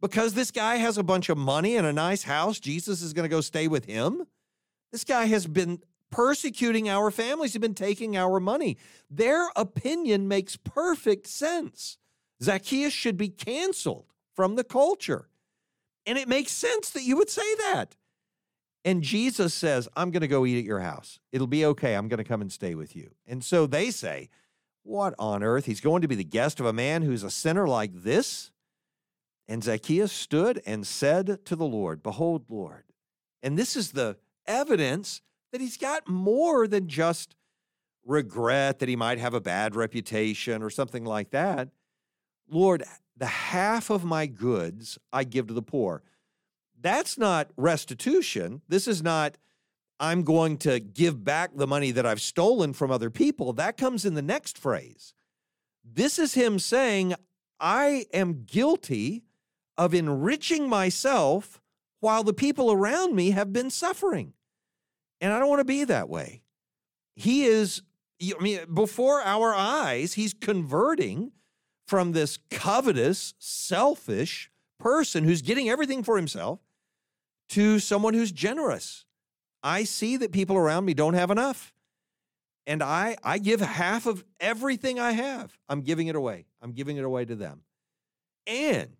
[0.00, 3.24] Because this guy has a bunch of money and a nice house, Jesus is going
[3.24, 4.26] to go stay with him?
[4.92, 5.80] This guy has been
[6.10, 8.76] persecuting our families, he's been taking our money.
[9.10, 11.98] Their opinion makes perfect sense.
[12.42, 15.28] Zacchaeus should be canceled from the culture.
[16.04, 17.96] And it makes sense that you would say that.
[18.84, 21.18] And Jesus says, I'm going to go eat at your house.
[21.32, 21.94] It'll be okay.
[21.94, 23.10] I'm going to come and stay with you.
[23.26, 24.28] And so they say,
[24.84, 25.64] What on earth?
[25.64, 28.52] He's going to be the guest of a man who's a sinner like this?
[29.48, 32.84] And Zacchaeus stood and said to the Lord, Behold, Lord.
[33.42, 35.20] And this is the evidence
[35.52, 37.36] that he's got more than just
[38.04, 41.68] regret that he might have a bad reputation or something like that.
[42.48, 42.84] Lord,
[43.16, 46.02] the half of my goods I give to the poor.
[46.80, 48.62] That's not restitution.
[48.68, 49.38] This is not,
[49.98, 53.52] I'm going to give back the money that I've stolen from other people.
[53.52, 55.14] That comes in the next phrase.
[55.84, 57.14] This is him saying,
[57.58, 59.22] I am guilty
[59.78, 61.60] of enriching myself
[62.00, 64.32] while the people around me have been suffering.
[65.20, 66.42] And I don't want to be that way.
[67.14, 67.82] He is,
[68.22, 71.32] I mean, before our eyes, he's converting
[71.86, 76.60] from this covetous, selfish person who's getting everything for himself
[77.50, 79.04] to someone who's generous.
[79.62, 81.72] I see that people around me don't have enough.
[82.66, 85.56] And I, I give half of everything I have.
[85.68, 86.46] I'm giving it away.
[86.60, 87.62] I'm giving it away to them.
[88.46, 88.96] And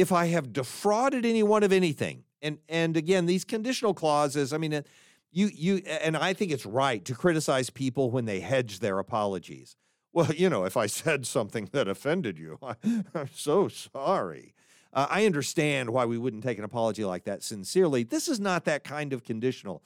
[0.00, 4.74] if I have defrauded anyone of anything, and and again, these conditional clauses, I mean,
[4.74, 4.82] uh,
[5.30, 9.76] you you and I think it's right to criticize people when they hedge their apologies.
[10.12, 12.74] Well, you know, if I said something that offended you, I,
[13.14, 14.54] am so sorry.
[14.92, 18.04] Uh, I understand why we wouldn't take an apology like that sincerely.
[18.04, 19.82] This is not that kind of conditional,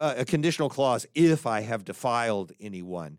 [0.00, 1.06] uh, a conditional clause.
[1.14, 3.18] If I have defiled anyone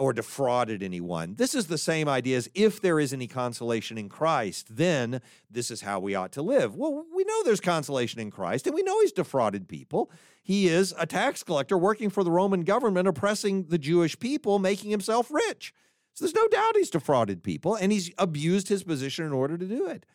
[0.00, 4.08] or defrauded anyone, this is the same idea as if there is any consolation in
[4.08, 6.74] Christ, then this is how we ought to live.
[6.74, 10.10] Well, we know there's consolation in Christ, and we know he's defrauded people.
[10.42, 14.90] He is a tax collector working for the Roman government, oppressing the Jewish people, making
[14.90, 15.74] himself rich.
[16.14, 19.66] So there's no doubt he's defrauded people and he's abused his position in order to
[19.66, 20.06] do it.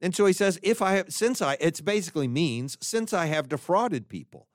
[0.00, 3.48] And so he says, if I have, since I, it basically means, since I have
[3.48, 4.46] defrauded people.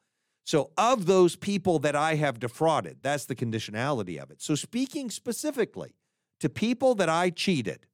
[0.45, 4.41] So of those people that I have defrauded, that's the conditionality of it.
[4.41, 5.95] So speaking specifically
[6.39, 7.88] to people that I cheated,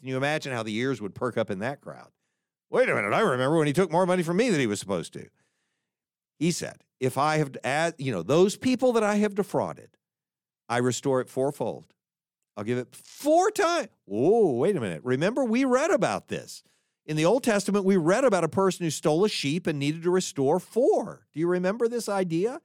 [0.00, 2.10] can you imagine how the ears would perk up in that crowd?
[2.70, 4.80] Wait a minute, I remember when he took more money from me than he was
[4.80, 5.28] supposed to.
[6.40, 9.90] He said, if I have, you know, those people that I have defrauded,
[10.68, 11.84] I restore it fourfold.
[12.56, 13.88] I'll give it four times.
[14.10, 15.02] Oh, wait a minute.
[15.04, 16.64] Remember, we read about this.
[17.04, 20.04] In the Old Testament, we read about a person who stole a sheep and needed
[20.04, 21.26] to restore four.
[21.32, 22.60] Do you remember this idea?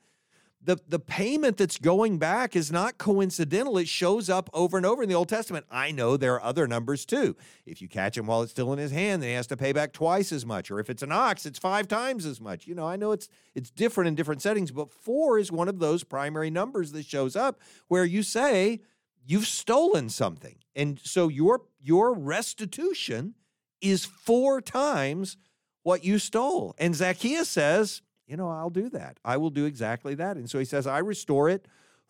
[0.62, 3.78] The, the payment that's going back is not coincidental.
[3.78, 5.66] It shows up over and over in the Old Testament.
[5.72, 7.36] I know there are other numbers too.
[7.66, 9.72] If you catch him while it's still in his hand, then he has to pay
[9.72, 10.70] back twice as much.
[10.70, 12.68] Or if it's an ox, it's five times as much.
[12.68, 15.80] You know, I know it's it's different in different settings, but four is one of
[15.80, 18.82] those primary numbers that shows up where you say,
[19.26, 20.58] you've stolen something.
[20.76, 23.36] And so your your restitution
[23.82, 25.38] is four times
[25.84, 26.76] what you stole.
[26.78, 29.20] And Zacchaeus says, you know, I'll do that.
[29.24, 30.36] I will do exactly that.
[30.36, 31.66] And so he says, I restore it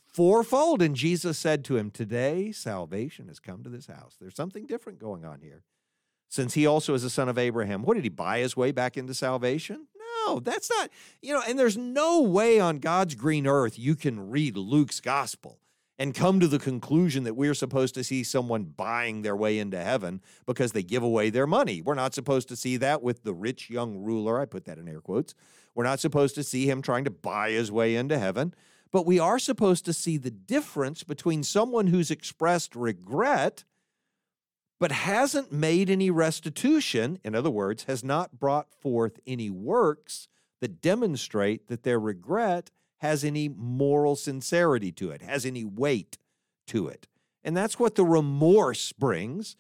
[0.06, 0.82] fourfold.
[0.82, 4.16] And Jesus said to him, Today salvation has come to this house.
[4.20, 5.64] There's something different going on here.
[6.30, 8.98] Since he also is a son of Abraham, what did he buy his way back
[8.98, 9.88] into salvation?
[10.26, 10.90] No, that's not,
[11.22, 15.60] you know, and there's no way on God's green earth you can read Luke's gospel
[16.00, 19.84] and come to the conclusion that we're supposed to see someone buying their way into
[19.84, 21.82] heaven because they give away their money.
[21.82, 24.40] We're not supposed to see that with the rich young ruler.
[24.40, 25.34] I put that in air quotes.
[25.74, 28.54] We're not supposed to see him trying to buy his way into heaven.
[28.92, 33.64] But we are supposed to see the difference between someone who's expressed regret
[34.80, 40.28] but hasn't made any restitution, in other words, has not brought forth any works
[40.62, 46.18] that demonstrate that their regret has any moral sincerity to it, has any weight
[46.68, 47.08] to it.
[47.44, 49.56] And that's what the remorse brings.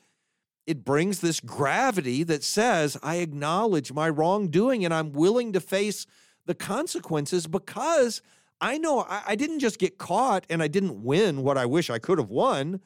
[0.65, 6.06] It brings this gravity that says, I acknowledge my wrongdoing and I'm willing to face
[6.45, 8.21] the consequences because
[8.60, 11.89] I know I, I didn't just get caught and I didn't win what I wish
[11.89, 12.82] I could have won.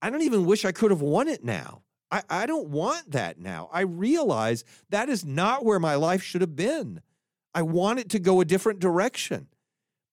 [0.00, 1.82] I don't even wish I could have won it now.
[2.10, 3.68] I, I don't want that now.
[3.72, 7.02] I realize that is not where my life should have been.
[7.54, 9.48] I want it to go a different direction.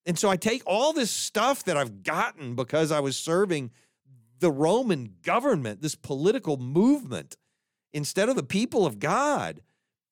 [0.05, 3.71] And so I take all this stuff that I've gotten because I was serving
[4.39, 7.37] the Roman government, this political movement,
[7.93, 9.61] instead of the people of God.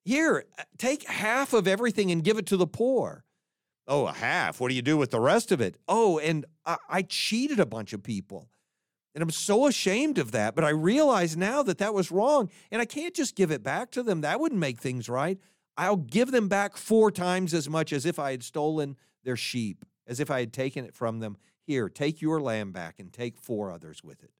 [0.04, 0.44] Here,
[0.78, 3.24] take half of everything and give it to the poor.
[3.86, 4.60] Oh, a half.
[4.60, 5.76] What do you do with the rest of it?
[5.86, 8.48] Oh, and I, I cheated a bunch of people.
[9.14, 10.54] And I'm so ashamed of that.
[10.54, 12.48] But I realize now that that was wrong.
[12.70, 14.22] And I can't just give it back to them.
[14.22, 15.38] That wouldn't make things right.
[15.76, 19.84] I'll give them back four times as much as if I had stolen their sheep,
[20.06, 21.36] as if I had taken it from them.
[21.64, 24.32] Here, take your lamb back and take four others with it.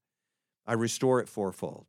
[0.67, 1.87] I restore it fourfold.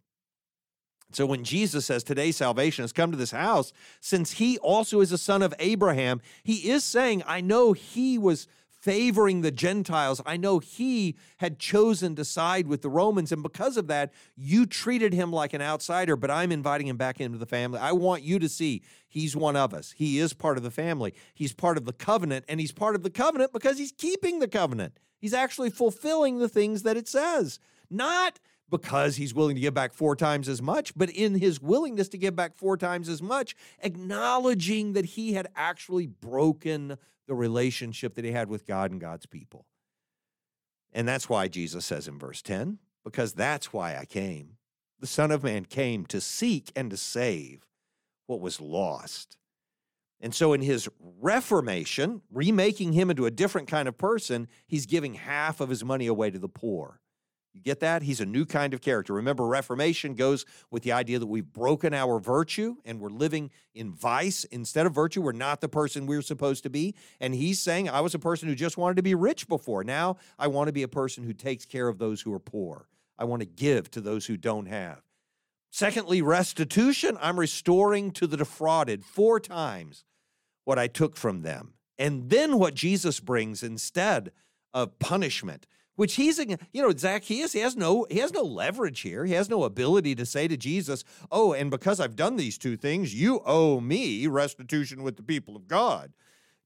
[1.11, 5.11] So when Jesus says today salvation has come to this house, since he also is
[5.11, 8.47] a son of Abraham, he is saying, I know he was
[8.83, 10.21] favoring the Gentiles.
[10.25, 13.31] I know he had chosen to side with the Romans.
[13.31, 17.21] And because of that, you treated him like an outsider, but I'm inviting him back
[17.21, 17.79] into the family.
[17.79, 19.93] I want you to see he's one of us.
[19.95, 21.13] He is part of the family.
[21.33, 24.49] He's part of the covenant, and he's part of the covenant because he's keeping the
[24.49, 24.99] covenant.
[25.17, 27.59] He's actually fulfilling the things that it says,
[27.89, 32.09] not because he's willing to give back four times as much, but in his willingness
[32.09, 38.15] to give back four times as much, acknowledging that he had actually broken the relationship
[38.15, 39.65] that he had with God and God's people.
[40.91, 44.57] And that's why Jesus says in verse 10, because that's why I came.
[44.99, 47.65] The Son of Man came to seek and to save
[48.27, 49.37] what was lost.
[50.21, 50.87] And so, in his
[51.19, 56.07] reformation, remaking him into a different kind of person, he's giving half of his money
[56.07, 57.01] away to the poor.
[57.53, 58.01] You get that?
[58.01, 59.13] He's a new kind of character.
[59.13, 63.93] Remember, Reformation goes with the idea that we've broken our virtue and we're living in
[63.93, 65.21] vice instead of virtue.
[65.21, 66.95] We're not the person we're supposed to be.
[67.19, 69.83] And he's saying, I was a person who just wanted to be rich before.
[69.83, 72.87] Now I want to be a person who takes care of those who are poor.
[73.19, 75.01] I want to give to those who don't have.
[75.69, 77.17] Secondly, restitution.
[77.21, 80.05] I'm restoring to the defrauded four times
[80.65, 81.73] what I took from them.
[81.99, 84.31] And then what Jesus brings instead
[84.73, 89.25] of punishment which he's you know Zacchaeus he has no he has no leverage here.
[89.25, 92.77] He has no ability to say to Jesus oh and because I've done these two
[92.77, 96.13] things you owe me restitution with the people of God.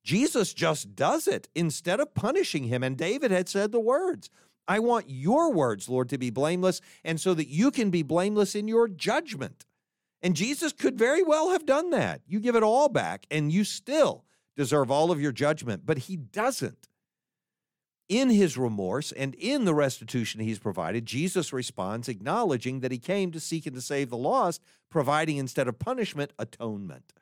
[0.03, 4.29] Jesus just does it instead of punishing him and David had said the words
[4.67, 8.55] I want your words Lord to be blameless and so that you can be blameless
[8.55, 9.65] in your judgment.
[10.21, 12.21] And Jesus could very well have done that.
[12.25, 14.25] You give it all back and you still
[14.55, 16.86] deserve all of your judgment but he doesn't
[18.09, 23.31] in his remorse and in the restitution he's provided, Jesus responds, acknowledging that he came
[23.31, 27.13] to seek and to save the lost, providing instead of punishment, atonement.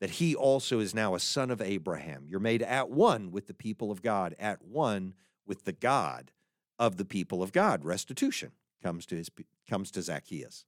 [0.00, 2.24] That he also is now a son of Abraham.
[2.26, 5.14] You're made at one with the people of God, at one
[5.46, 6.32] with the God
[6.78, 7.84] of the people of God.
[7.84, 9.30] Restitution comes to his
[9.68, 10.64] comes to Zacchaeus.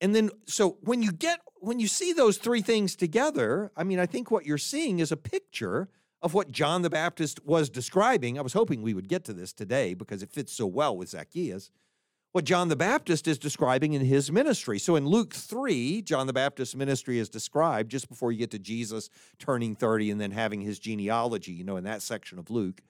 [0.00, 4.00] And then so when you get when you see those three things together, I mean
[4.00, 5.88] I think what you're seeing is a picture
[6.22, 8.38] of what John the Baptist was describing.
[8.38, 11.10] I was hoping we would get to this today because it fits so well with
[11.10, 11.70] Zacchaeus.
[12.32, 14.78] What John the Baptist is describing in his ministry.
[14.78, 18.58] So in Luke 3, John the Baptist's ministry is described just before you get to
[18.58, 19.08] Jesus
[19.38, 22.82] turning 30 and then having his genealogy, you know, in that section of Luke.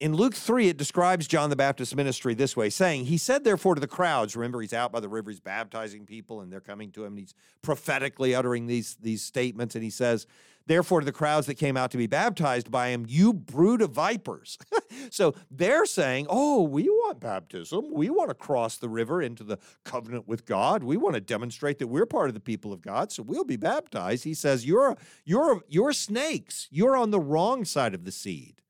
[0.00, 3.74] In Luke 3, it describes John the Baptist's ministry this way, saying, He said, therefore,
[3.74, 6.90] to the crowds, remember, he's out by the river, he's baptizing people, and they're coming
[6.92, 10.26] to him, and he's prophetically uttering these, these statements, and he says,
[10.66, 13.90] Therefore, to the crowds that came out to be baptized by him, you brood of
[13.90, 14.56] vipers.
[15.10, 17.92] so they're saying, Oh, we want baptism.
[17.92, 20.82] We want to cross the river into the covenant with God.
[20.82, 23.56] We want to demonstrate that we're part of the people of God, so we'll be
[23.56, 24.24] baptized.
[24.24, 24.96] He says, You're,
[25.26, 26.68] you're, you're snakes.
[26.70, 28.60] You're on the wrong side of the seed.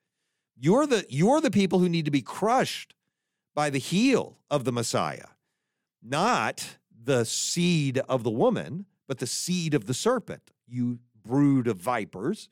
[0.63, 2.95] You're the, you're the people who need to be crushed
[3.55, 5.29] by the heel of the Messiah,
[6.03, 10.51] not the seed of the woman, but the seed of the serpent.
[10.69, 12.51] You brood of vipers,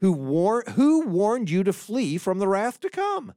[0.00, 3.32] who, war- who warned you to flee from the wrath to come.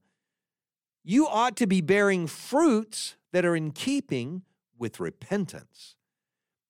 [1.04, 4.44] You ought to be bearing fruits that are in keeping
[4.78, 5.96] with repentance.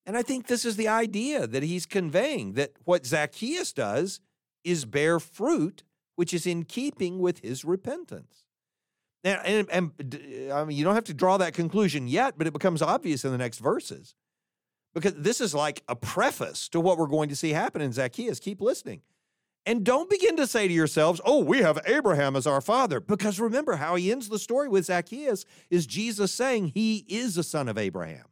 [0.05, 4.19] And I think this is the idea that he's conveying that what Zacchaeus does
[4.63, 5.83] is bear fruit
[6.19, 8.43] which is in keeping with his repentance.
[9.23, 12.51] Now, and, and, I mean, you don't have to draw that conclusion yet, but it
[12.51, 14.15] becomes obvious in the next verses
[14.93, 18.41] because this is like a preface to what we're going to see happen in Zacchaeus.
[18.41, 19.01] Keep listening.
[19.65, 22.99] And don't begin to say to yourselves, oh, we have Abraham as our father.
[22.99, 27.43] Because remember how he ends the story with Zacchaeus is Jesus saying he is a
[27.43, 28.25] son of Abraham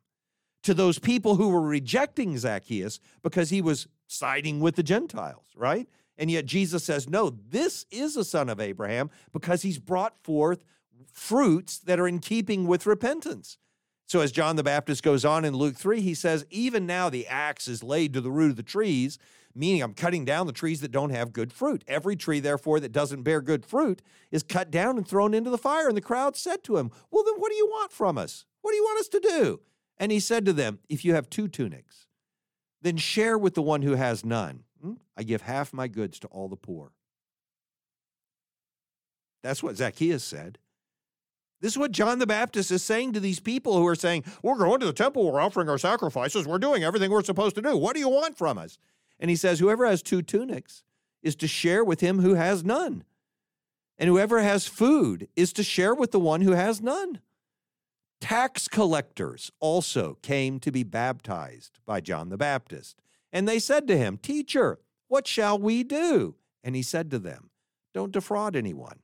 [0.64, 5.88] to those people who were rejecting Zacchaeus because he was siding with the Gentiles, right?
[6.18, 10.64] And yet Jesus says, no, this is a son of Abraham because he's brought forth
[11.12, 13.58] fruits that are in keeping with repentance.
[14.08, 17.28] So, as John the Baptist goes on in Luke 3, he says, Even now the
[17.28, 19.20] axe is laid to the root of the trees,
[19.54, 21.84] meaning I'm cutting down the trees that don't have good fruit.
[21.90, 24.02] Every tree, therefore, that doesn't bear good fruit
[24.32, 25.90] is cut down and thrown into the fire.
[25.90, 28.46] And the crowd said to him, Well, then what do you want from us?
[28.62, 29.60] What do you want us to do?
[29.98, 32.06] And he said to them, If you have two tunics,
[32.82, 34.64] then share with the one who has none.
[35.18, 36.92] I give half my goods to all the poor.
[39.44, 40.60] That's what Zacchaeus said.
[41.60, 44.58] This is what John the Baptist is saying to these people who are saying, We're
[44.58, 47.76] going to the temple, we're offering our sacrifices, we're doing everything we're supposed to do.
[47.76, 48.78] What do you want from us?
[49.20, 50.84] And he says, Whoever has two tunics
[51.24, 53.04] is to share with him who has none.
[53.98, 57.20] And whoever has food is to share with the one who has none.
[58.22, 63.02] Tax collectors also came to be baptized by John the Baptist.
[63.34, 66.36] And they said to him, Teacher, what shall we do?
[66.64, 67.50] And he said to them,
[67.94, 69.00] Don't defraud anyone.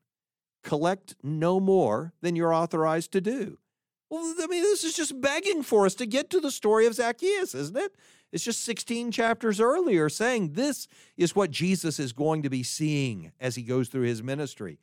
[0.64, 3.58] Collect no more than you're authorized to do.
[4.10, 6.94] Well, I mean, this is just begging for us to get to the story of
[6.94, 7.96] Zacchaeus, isn't it?
[8.32, 10.88] It's just 16 chapters earlier saying this
[11.18, 14.80] is what Jesus is going to be seeing as he goes through his ministry.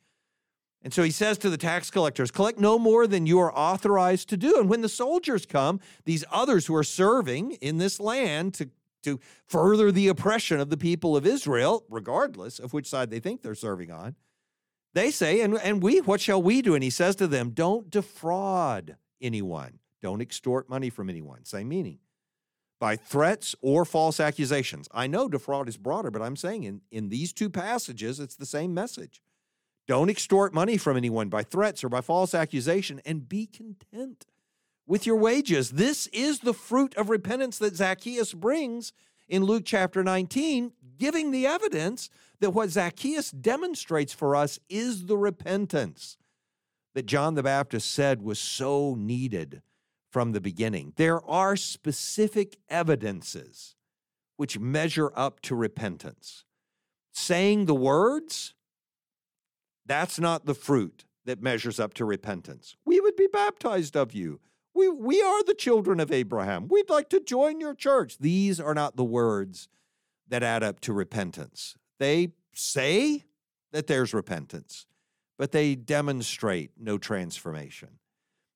[0.83, 4.29] And so he says to the tax collectors, collect no more than you are authorized
[4.29, 4.59] to do.
[4.59, 8.69] And when the soldiers come, these others who are serving in this land to,
[9.01, 13.41] to further the oppression of the people of Israel, regardless of which side they think
[13.41, 14.15] they're serving on,
[14.93, 16.75] they say, and, and we, what shall we do?
[16.75, 21.45] And he says to them, don't defraud anyone, don't extort money from anyone.
[21.45, 21.99] Same meaning.
[22.79, 24.87] By threats or false accusations.
[24.91, 28.45] I know defraud is broader, but I'm saying in, in these two passages, it's the
[28.45, 29.21] same message.
[29.87, 34.25] Don't extort money from anyone by threats or by false accusation, and be content
[34.91, 35.69] with your wages.
[35.69, 38.91] This is the fruit of repentance that Zacchaeus brings
[39.29, 42.09] in Luke chapter 19, giving the evidence
[42.41, 46.17] that what Zacchaeus demonstrates for us is the repentance
[46.93, 49.61] that John the Baptist said was so needed
[50.09, 50.91] from the beginning.
[50.97, 53.77] There are specific evidences
[54.35, 56.43] which measure up to repentance.
[57.13, 58.55] Saying the words,
[59.85, 62.75] that's not the fruit that measures up to repentance.
[62.83, 64.41] We would be baptized of you.
[64.73, 66.67] We, we are the children of Abraham.
[66.67, 68.17] We'd like to join your church.
[68.19, 69.67] These are not the words
[70.27, 71.75] that add up to repentance.
[71.99, 73.25] They say
[73.71, 74.85] that there's repentance,
[75.37, 77.99] but they demonstrate no transformation.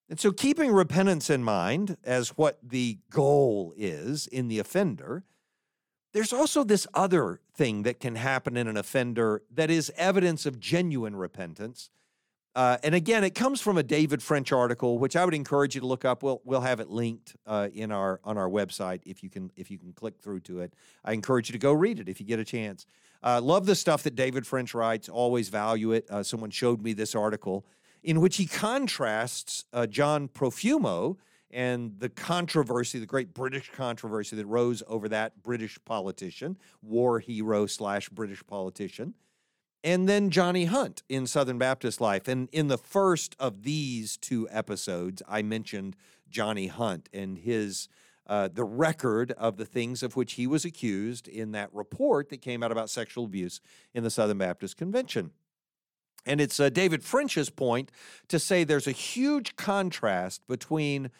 [0.09, 5.23] And so, keeping repentance in mind as what the goal is in the offender,
[6.13, 10.59] there's also this other thing that can happen in an offender that is evidence of
[10.59, 11.89] genuine repentance.
[12.55, 15.81] Uh, and again, it comes from a David French article, which I would encourage you
[15.81, 16.23] to look up.
[16.23, 19.69] We'll we'll have it linked uh, in our on our website if you can if
[19.69, 20.73] you can click through to it.
[21.03, 22.85] I encourage you to go read it if you get a chance.
[23.21, 25.09] Uh, love the stuff that David French writes.
[25.09, 26.09] Always value it.
[26.09, 27.65] Uh, someone showed me this article
[28.05, 31.17] in which he contrasts uh, John Profumo
[31.51, 37.65] and the controversy, the great British controversy that rose over that British politician, war hero
[37.65, 39.15] slash British politician,
[39.85, 42.27] and then Johnny Hunt in Southern Baptist life.
[42.27, 45.95] And in the first of these two episodes, I mentioned
[46.29, 47.87] Johnny Hunt and his.
[48.27, 52.41] Uh, the record of the things of which he was accused in that report that
[52.41, 53.61] came out about sexual abuse
[53.93, 55.29] in the Southern Baptist Convention.
[56.25, 57.91] And it's uh, David French's point
[58.29, 61.11] to say there's a huge contrast between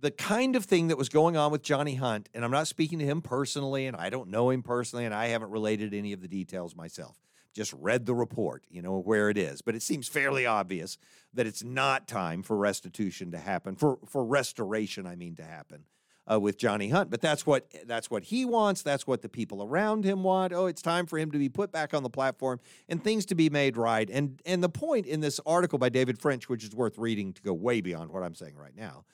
[0.00, 3.00] the kind of thing that was going on with Johnny Hunt, and I'm not speaking
[3.00, 6.22] to him personally, and I don't know him personally, and I haven't related any of
[6.22, 7.18] the details myself.
[7.56, 9.62] Just read the report, you know, where it is.
[9.62, 10.98] But it seems fairly obvious
[11.32, 15.84] that it's not time for restitution to happen, for, for restoration, I mean, to happen.
[16.28, 17.08] Uh, with Johnny Hunt.
[17.08, 18.82] But that's what that's what he wants.
[18.82, 20.52] That's what the people around him want.
[20.52, 23.36] Oh, it's time for him to be put back on the platform and things to
[23.36, 24.10] be made right.
[24.10, 27.42] And and the point in this article by David French, which is worth reading to
[27.42, 29.04] go way beyond what I'm saying right now,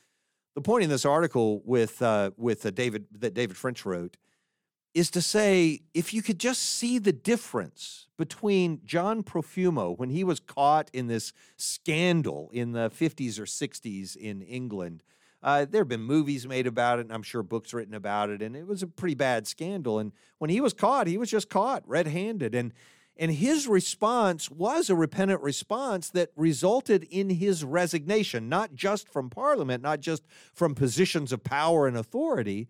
[0.54, 4.16] the point in this article with uh, with uh, David that David French wrote
[4.94, 10.22] is to say if you could just see the difference between John Profumo when he
[10.22, 15.02] was caught in this scandal in the 50s or 60s in England.
[15.42, 18.42] Uh, there have been movies made about it, and I'm sure books written about it,
[18.42, 19.98] and it was a pretty bad scandal.
[19.98, 22.72] And when he was caught, he was just caught red-handed, and
[23.16, 29.28] and his response was a repentant response that resulted in his resignation, not just from
[29.28, 30.22] Parliament, not just
[30.54, 32.68] from positions of power and authority,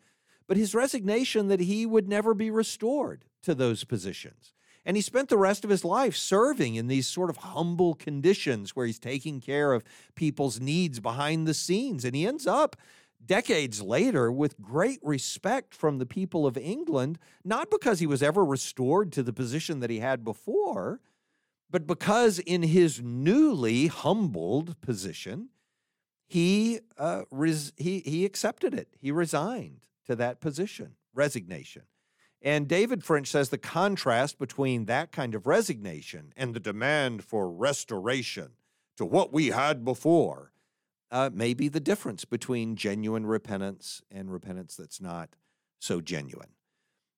[0.52, 4.52] but his resignation that he would never be restored to those positions.
[4.84, 8.76] And he spent the rest of his life serving in these sort of humble conditions
[8.76, 9.82] where he's taking care of
[10.14, 12.04] people's needs behind the scenes.
[12.04, 12.76] And he ends up
[13.24, 18.44] decades later with great respect from the people of England, not because he was ever
[18.44, 21.00] restored to the position that he had before,
[21.70, 25.48] but because in his newly humbled position,
[26.26, 28.88] he, uh, res- he, he accepted it.
[29.00, 31.82] He resigned to that position, resignation.
[32.40, 37.50] And David French says the contrast between that kind of resignation and the demand for
[37.50, 38.50] restoration
[38.96, 40.52] to what we had before
[41.10, 45.30] uh, may be the difference between genuine repentance and repentance that's not
[45.78, 46.48] so genuine.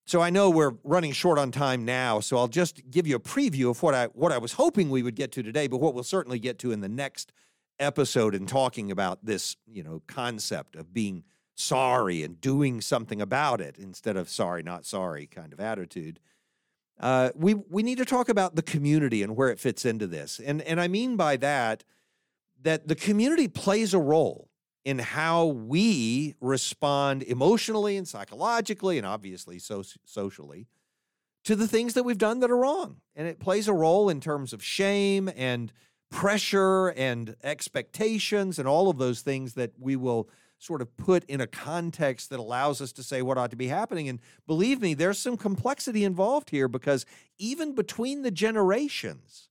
[0.06, 3.20] So I know we're running short on time now, so I'll just give you a
[3.20, 5.94] preview of what I what I was hoping we would get to today, but what
[5.94, 7.32] we'll certainly get to in the next
[7.78, 11.24] episode in talking about this, you know, concept of being
[11.54, 16.20] sorry and doing something about it instead of sorry, not sorry kind of attitude.
[17.00, 20.40] Uh, we we need to talk about the community and where it fits into this,
[20.44, 21.84] and and I mean by that
[22.62, 24.48] that the community plays a role
[24.84, 30.66] in how we respond emotionally and psychologically, and obviously so, socially,
[31.44, 34.20] to the things that we've done that are wrong, and it plays a role in
[34.20, 35.72] terms of shame and
[36.10, 40.28] pressure and expectations and all of those things that we will
[40.64, 43.66] sort of put in a context that allows us to say what ought to be
[43.68, 44.08] happening.
[44.08, 47.04] And believe me, there's some complexity involved here because
[47.38, 49.48] even between the generations,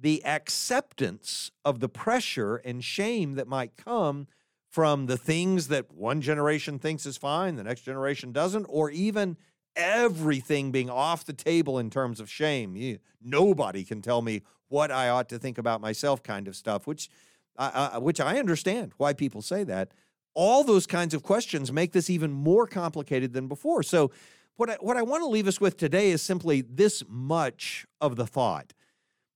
[0.00, 4.26] the acceptance of the pressure and shame that might come
[4.70, 9.36] from the things that one generation thinks is fine, the next generation doesn't, or even
[9.76, 12.76] everything being off the table in terms of shame.
[12.76, 16.86] You, nobody can tell me what I ought to think about myself, kind of stuff,
[16.86, 17.10] which,
[17.56, 19.92] uh, which I understand why people say that
[20.34, 23.82] all those kinds of questions make this even more complicated than before.
[23.82, 24.10] So,
[24.56, 28.16] what I, what I want to leave us with today is simply this much of
[28.16, 28.72] the thought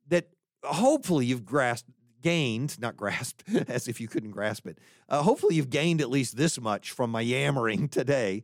[0.09, 0.31] that
[0.65, 1.91] hopefully you've grasped,
[2.23, 4.79] gained, not grasped, as if you couldn't grasp it.
[5.09, 8.43] Uh, hopefully you've gained at least this much from my yammering today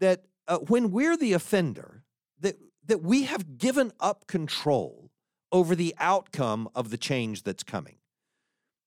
[0.00, 2.02] that uh, when we're the offender,
[2.40, 2.56] that,
[2.86, 5.10] that we have given up control
[5.52, 7.99] over the outcome of the change that's coming.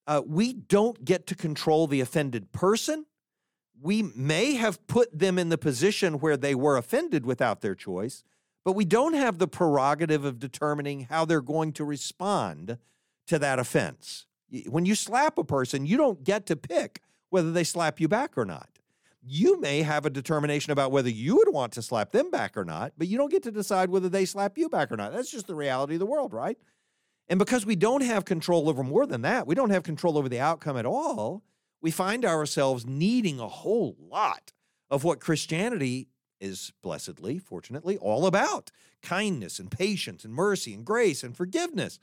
[0.06, 3.06] Uh, we don't get to control the offended person.
[3.82, 8.24] We may have put them in the position where they were offended without their choice,
[8.64, 12.78] but we don't have the prerogative of determining how they're going to respond
[13.28, 14.26] to that offense.
[14.68, 18.38] When you slap a person, you don't get to pick whether they slap you back
[18.38, 18.70] or not.
[19.26, 22.66] You may have a determination about whether you would want to slap them back or
[22.66, 25.14] not, but you don't get to decide whether they slap you back or not.
[25.14, 26.58] That's just the reality of the world, right?
[27.30, 30.30] And because we don't have control over more than that, we don't have control over
[30.30, 31.44] the outcome at all,
[31.82, 34.54] we find ourselves needing a whole lot
[34.90, 36.08] of what Christianity
[36.40, 38.72] is blessedly, fortunately, all about
[39.02, 42.00] kindness and patience and mercy and grace and forgiveness.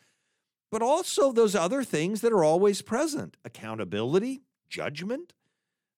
[0.70, 5.34] But also those other things that are always present accountability, judgment,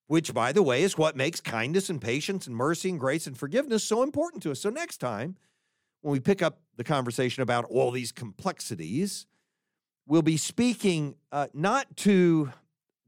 [0.06, 3.36] which, by the way, is what makes kindness and patience and mercy and grace and
[3.38, 4.60] forgiveness so important to us.
[4.60, 5.36] So, next time,
[6.02, 9.26] when we pick up the conversation about all these complexities,
[10.06, 12.52] we'll be speaking uh, not to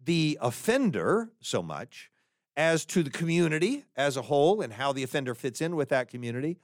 [0.02, 2.10] the offender so much
[2.56, 6.08] as to the community as a whole and how the offender fits in with that
[6.08, 6.56] community,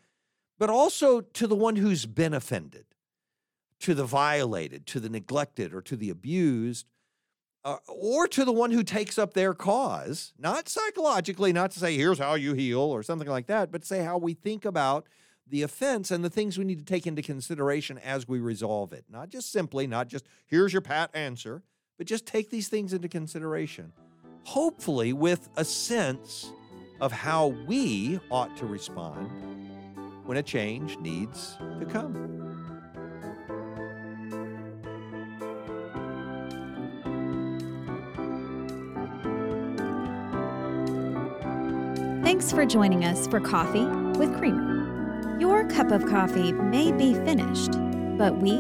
[0.58, 2.84] but also to the one who's been offended,
[3.80, 6.86] to the violated, to the neglected, or to the abused.
[7.62, 11.94] Uh, or to the one who takes up their cause, not psychologically, not to say,
[11.94, 15.06] here's how you heal or something like that, but say how we think about
[15.50, 19.04] the offense and the things we need to take into consideration as we resolve it.
[19.10, 21.62] Not just simply, not just here's your pat answer,
[21.98, 23.92] but just take these things into consideration.
[24.44, 26.50] Hopefully, with a sense
[27.00, 29.28] of how we ought to respond
[30.24, 32.40] when a change needs to come.
[42.22, 43.84] Thanks for joining us for Coffee
[44.18, 44.79] with Creamer.
[45.40, 47.72] Your cup of coffee may be finished,
[48.18, 48.58] but we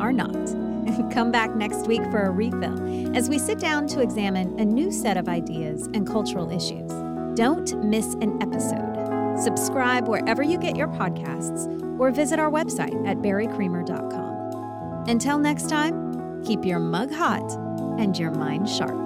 [0.00, 0.32] are not.
[1.12, 4.90] Come back next week for a refill as we sit down to examine a new
[4.90, 6.90] set of ideas and cultural issues.
[7.36, 9.36] Don't miss an episode.
[9.38, 11.68] Subscribe wherever you get your podcasts
[12.00, 15.04] or visit our website at barrycreamer.com.
[15.08, 17.52] Until next time, keep your mug hot
[17.98, 19.05] and your mind sharp.